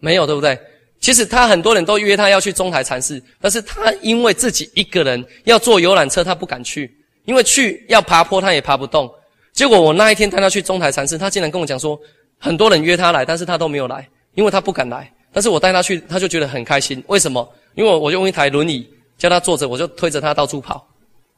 [0.00, 0.58] 没有，对不对？
[0.98, 6.92] 其实他很多人都约他要去中台禅寺，但是他因为自己一个人要坐游览车，他不敢去。
[7.26, 9.08] 因为去要爬坡，他也爬不动。
[9.52, 11.96] 结果我那一天带他去中台禅寺，他竟然跟我讲说，
[12.38, 15.08] 很多人约他来，但是他都没有来，因为他不敢来。
[15.32, 17.02] 但是我带他去，他就觉得很开心。
[17.06, 17.48] 为什么？
[17.74, 18.88] 因为我就用一台轮椅
[19.18, 20.86] 叫他坐着，我就推着他到处跑。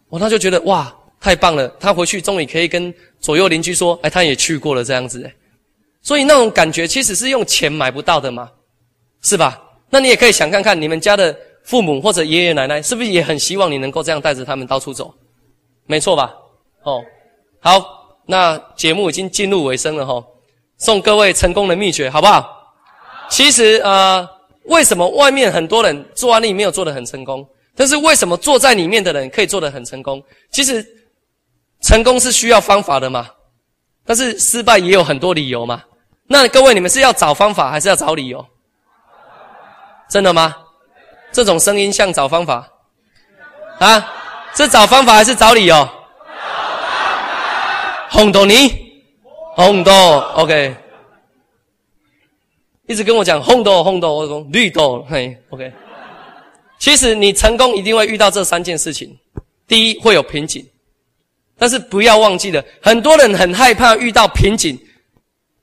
[0.09, 1.69] 哦，他就觉得哇，太棒了！
[1.81, 5.31] 他回去终于可以跟左右邻居说，哎，他也去过了这样子。
[6.03, 8.51] 所以那种感觉其实是用钱买不到的嘛，
[9.23, 9.61] 是吧？
[9.91, 15.13] 那你也可以想看看，你们家的父母或者爷爷奶奶是不是也很希望你能够这样带着他们到处走？
[15.87, 16.33] 没错吧？
[16.85, 17.03] 哦，
[17.61, 17.85] 好，
[18.27, 20.25] 那节目已经进入尾声了哈，
[20.79, 22.49] 送各位成功的秘诀，好不好？
[23.29, 24.29] 其实呃，
[24.67, 27.47] 为什么外面很多人做案例没有做得很成功？
[27.75, 30.23] 但是为什么坐在里面的人可以做得很成功？
[30.51, 30.83] 其实
[31.83, 33.29] 成功是需要方法的嘛，
[34.05, 35.83] 但是失败也有很多理由嘛。
[36.27, 38.45] 那各位，你们是要找方法还是要找理由？
[40.09, 40.57] 真的吗？
[41.33, 42.67] 这种声音像找方法
[43.79, 44.13] 啊？
[44.55, 45.77] 是找方法还是找理由？
[45.77, 45.95] 找方法。
[48.11, 48.73] 红豆泥，
[49.55, 49.93] 红豆
[50.35, 50.75] ，OK。
[52.89, 55.73] 一直跟我讲红豆，红豆，我说绿豆，嘿，OK。
[56.79, 59.17] 其实你成功一定会遇到这三件事情。
[59.67, 60.65] 第一，会有瓶颈，
[61.59, 64.79] 但是不要忘记了，很多人很害怕遇到瓶颈。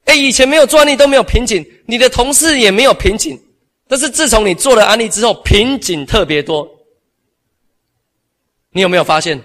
[0.05, 3.39] 哎，以前没有做案例都没有瓶颈，你的同事也没有瓶颈，
[3.87, 6.67] 但是自从你做了案例之后，瓶颈特别多。
[8.71, 9.41] 你有没有发现？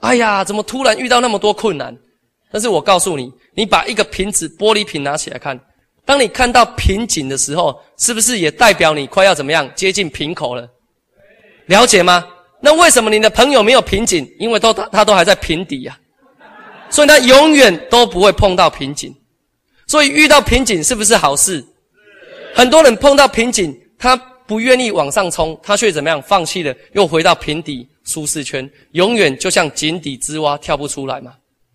[0.00, 1.96] 哎呀，怎么突然遇到那么多困难？
[2.52, 5.58] 但是我告诉你，你把一个瓶子玻璃瓶拿起来看，
[6.06, 10.66] 当你看到瓶颈的时候，是不是也代表你快要怎么样接近瓶口了？
[11.66, 12.26] 了解吗？
[12.60, 14.26] 那为什么你的朋友没有瓶颈？
[14.38, 15.98] 因为都他他都还在瓶底呀，
[16.88, 19.14] 所以他永远都不会碰到瓶颈。
[19.86, 21.62] 所以遇到瓶颈是不是好事？
[22.54, 24.16] 很多人碰到瓶颈，他。
[24.48, 26.22] 不愿意往上冲，他却怎么样？
[26.22, 31.32] 放弃了，又回到瓶底舒适圈，永远就像井底之蛙，跳不出来嘛？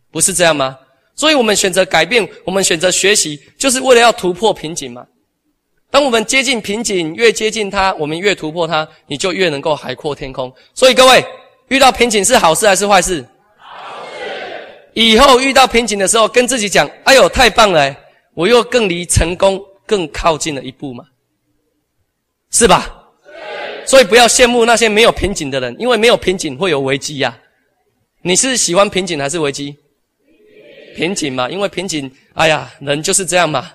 [0.10, 0.78] 不是这样吗？
[1.22, 5.06] 所以我们选择改变，我们选择学习，就是为了要突破瓶颈嘛。
[5.92, 10.52] 当我们接近瓶颈，越接近它，我们越突破它，你就越能够海阔天空。
[10.74, 11.24] 所以各位，
[11.68, 13.24] 遇到瓶颈是好事还是坏事？
[13.56, 14.90] 好事。
[14.96, 17.96] 以后遇到瓶颈的时候，跟自己讲：“哎呦，太棒了！
[18.34, 21.06] 我又更离成功更靠近了一步嘛。”
[22.50, 22.92] 是吧？
[23.86, 27.38] 所以不要羡慕那些没有瓶颈的人，因为没有瓶颈会有危机呀。
[28.24, 29.78] 你是喜欢瓶颈还是危机？
[30.96, 33.72] 瓶颈嘛，因为瓶颈，哎呀，人就是这样嘛。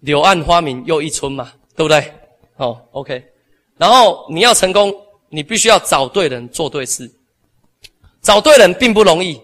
[0.00, 2.12] 柳暗花明又一村嘛，对不对？
[2.56, 3.24] 哦，OK。
[3.78, 4.92] 然后你要成功，
[5.28, 7.10] 你必须要找对人做对事。
[8.20, 9.40] 找对人并不容易，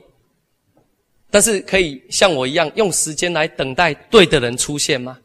[1.31, 5.19] 但是可以像我一样用时间来等待对的人出现吗？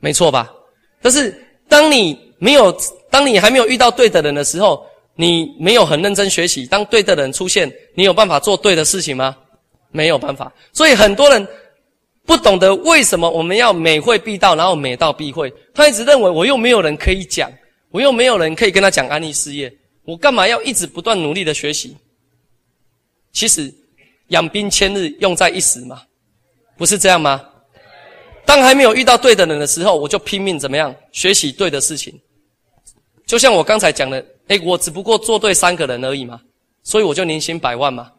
[0.00, 0.52] 没错吧？
[1.00, 2.76] 但是，当你没有，
[3.10, 4.84] 当你还没有遇到对的人的时候，
[5.14, 9.36] 你没有很认真学习，当对的人出现，你有办法做对的事情吗？
[9.90, 10.52] 没有办法。
[10.72, 11.46] 所以很多人
[12.24, 15.52] 不懂得为什么我们要每会必到，然后每到必会。
[15.74, 17.52] 他一直认为我又没有人可以讲，
[17.90, 19.72] 我又没有人可以跟他讲安利事业，
[20.04, 21.96] 我干嘛要一直不断努力的学习？
[23.32, 23.72] 其实
[24.28, 26.02] 养兵千日，用在一时嘛，
[26.76, 27.40] 不是这样吗？
[28.44, 32.18] 当还没有遇到对的人的时候，我就拼命怎么样学习对的事情。
[33.26, 34.24] 就像我刚才讲的。
[34.50, 36.40] 哎，我只不过做对三个人而已嘛，
[36.82, 38.10] 所以我就年薪百万嘛。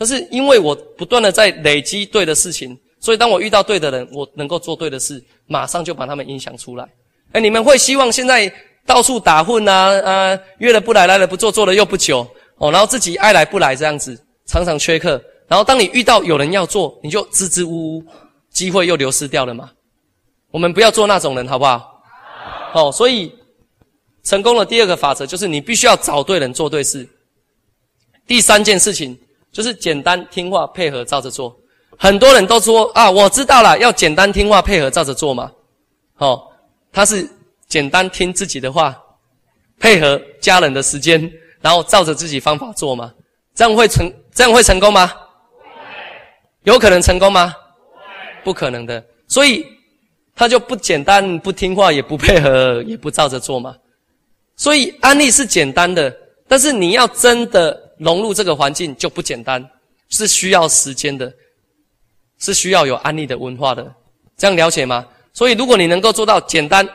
[0.00, 6.88] 但是因为我不断的在累积对的事情，所以当我遇到对的人，我能够做对的事，马上就把他们影响出来。
[7.32, 8.50] 哎，你们会希望现在
[8.86, 15.22] 到处打混啊，啊，约了不来，来了不做，做了又不久哦，然后自己爱来不来这样子，常常缺课。
[15.46, 18.04] 然后当你遇到有人要做，你就支支吾吾，
[18.50, 19.70] 机会又流失掉了嘛。
[20.50, 22.02] 我们不要做那种人，好不好？
[22.72, 23.30] 哦，所以。
[24.22, 27.08] 成功的第二个法则就是你必须要找对人做对事。
[28.26, 29.18] 第三件事情
[29.52, 31.56] 就是简单听话配合照着做。
[31.98, 35.50] 很多人都说啊，我知道了，要简单听话配合照着做嘛。
[36.18, 36.42] 哦，
[36.92, 37.28] 他是
[37.68, 38.96] 简单听自己的话，
[39.78, 43.12] 配合家人的时间，然后照着自己方法做嘛。
[43.54, 45.12] 这样会成这样会成功吗？
[46.62, 47.54] 有可能成功吗？
[48.44, 49.04] 不可能的。
[49.28, 49.66] 所以
[50.34, 53.76] 他就不简单不听话也不配合也不照着做嘛。
[54.56, 56.14] 所以安利是简单的，
[56.48, 59.62] 但是你要真的融入这个环境就不简单，
[60.08, 61.30] 是需要时间的，
[62.38, 63.94] 是需要有安利的文化的，
[64.36, 65.06] 这样了解吗？
[65.34, 66.88] 所以如果你能够做到简单、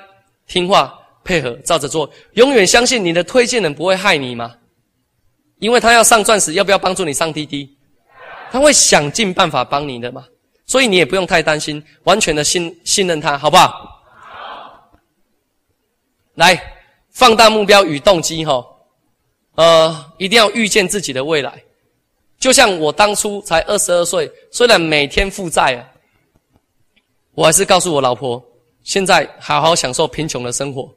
[0.48, 4.56] 听话、配合、照着做，永远相信你的推荐人不会害你吗？
[5.60, 7.78] 因为他要上钻石，要不要帮助你上滴滴？
[8.52, 10.26] 他会想尽办法帮你的嘛，
[10.66, 13.68] 所以你也不用太担心，完全的信信任他，好不好？
[13.68, 14.92] 好，
[16.34, 16.72] 来。
[17.12, 18.62] 放大目标与动机，哈，
[19.56, 21.64] 呃，一定要预见自己的未来。
[22.38, 25.82] 就像我当初才二十二岁，虽然每天负债啊，
[27.34, 28.44] 我还是告诉我老婆，
[28.84, 30.94] 现在好好享受贫穷的生活。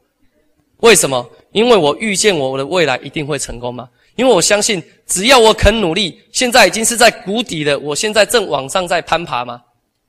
[0.79, 1.29] 为什么？
[1.53, 3.89] 因为我预见我的未来一定会成功嘛。
[4.17, 9.63] 因为我相信，只要我肯努力，现在已经是在谷底了，我现在正往上在攀爬嘛。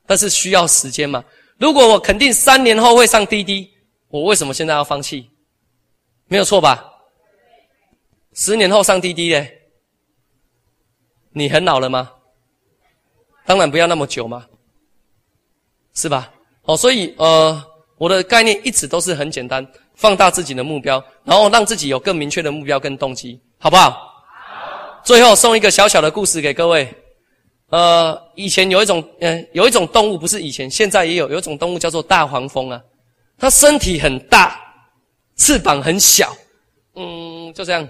[0.08, 1.24] 但是需要时间嘛。
[1.60, 3.70] 如果我肯定三年后会上滴滴，
[4.10, 5.30] 我为什么现在要放弃？
[6.28, 6.89] 没有错吧？
[8.40, 9.52] 十年后上滴滴嘞，
[11.34, 12.10] 你很老了吗？
[13.46, 14.46] 当然不要那么久嘛，
[15.94, 16.32] 是吧？
[16.62, 17.62] 哦，所以呃，
[17.98, 23.92] 我的概念一直都是很简单，放大自己的目标，然后让自己有更明确的目标跟动机，好不好？
[23.92, 25.02] 好。
[25.04, 26.90] 最后送一个小小的故事给各位。
[27.72, 32.82] 呃，以前有一种，嗯，有一种动物，不是以前，现在也有，有一种动物叫做大黄蜂啊，
[33.38, 34.58] 它身体很大。
[35.36, 36.34] 翅膀很小，
[36.96, 37.88] 嗯，就这样。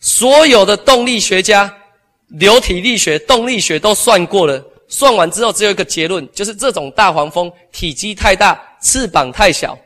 [0.00, 1.72] 所有的动力学家、
[2.28, 9.78] 流体力学、动力学都算过了，算完之后只有一个结论，就是这种大黄蜂体积太大，翅膀太小，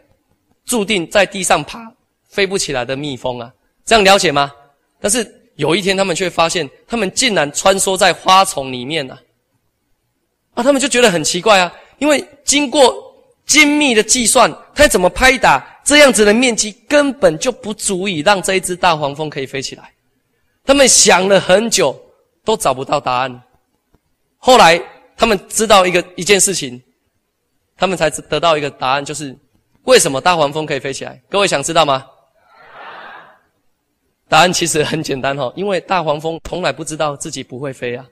[0.66, 1.80] 注定在地上爬，
[2.28, 3.50] 飞不起来的蜜蜂啊。
[3.84, 4.52] 这样了解吗？
[5.00, 5.26] 但是
[5.56, 9.18] 有一天，他们却发现，他们竟然穿梭在花丛里面呢。
[10.54, 12.94] 啊，他们就觉得很奇怪啊，因为经过
[13.46, 15.68] 精密的计算，它怎么拍打？
[15.84, 19.90] 这样子的面积根本就不足以让这一只大黄蜂可以飞起来。
[20.64, 21.98] 他们想了很久，
[22.44, 23.42] 都找不到答案。
[24.38, 24.80] 后来
[25.16, 26.82] 他们知道一个一件事情，
[27.76, 29.36] 他们才得到一个答案，就是
[29.84, 31.20] 为什么大黄蜂可以飞起来？
[31.28, 32.06] 各位想知道吗？
[34.28, 38.06] 答案其实很简单哈，因为大黄蜂从来不知道自己不会飞啊。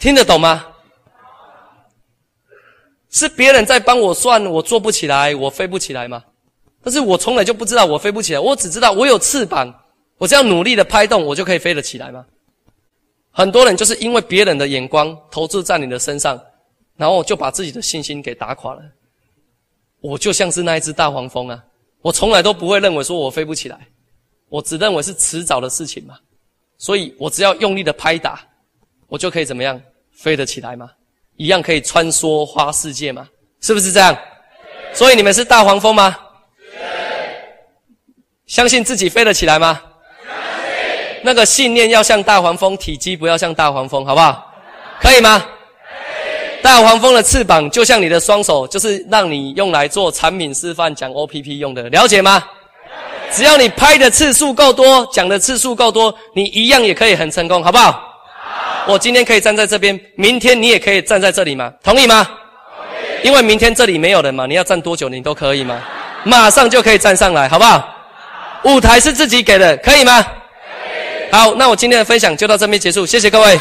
[0.00, 0.66] 听得懂吗？
[3.10, 6.24] 是别人在帮我算，我做不起来，我飞不起来吗？
[6.82, 9.72] 但是我从来就不知道我飞不起来，我只知道我有翅膀，
[10.22, 12.24] 我只要努力的拍动，我就可以飞得起来吗？
[13.32, 16.40] 很多人就是因为别人的眼光投注在你的身上，
[16.96, 18.80] 然后就把自己的信心给打垮了。
[20.00, 21.60] 我就像是那一只大黄蜂啊，
[22.02, 23.88] 我从来都不会认为说我飞不起来，
[24.48, 26.16] 我只认为是迟早的事情嘛，
[26.78, 28.40] 所以我只要用力的拍打，
[29.08, 29.82] 我就可以怎么样
[30.12, 30.88] 飞得起来吗？
[31.34, 33.28] 一样可以穿梭花世界吗？
[33.60, 34.16] 是不是这样？
[34.94, 36.16] 所以你们是大黄蜂吗？
[38.46, 39.82] 相信自己飞得起来吗？
[41.22, 44.52] 那个信念要像大黄蜂，体积不要像大黄蜂，好不好？
[45.00, 45.42] 可以吗？
[46.62, 52.42] 大黄蜂的翅膀就像你的双手，就是让你用来做产品示范、讲 OPP 用的，了解吗？
[53.32, 58.00] 只要你拍的次数够多，讲的次数够多，你一样也可以很成功，好不好？
[58.86, 61.72] 我今天可以站在这边，明天你也可以站在这里吗？
[61.82, 62.28] 同意吗？
[63.24, 65.80] 因为明天这里没有人嘛，你要站多久你都可以吗？
[66.24, 67.88] 马上就可以站上来，好不好？
[68.64, 70.24] 舞台是自己给的，可以吗？
[71.32, 73.58] 好，那我今天的分享就到这边结束，谢谢各位。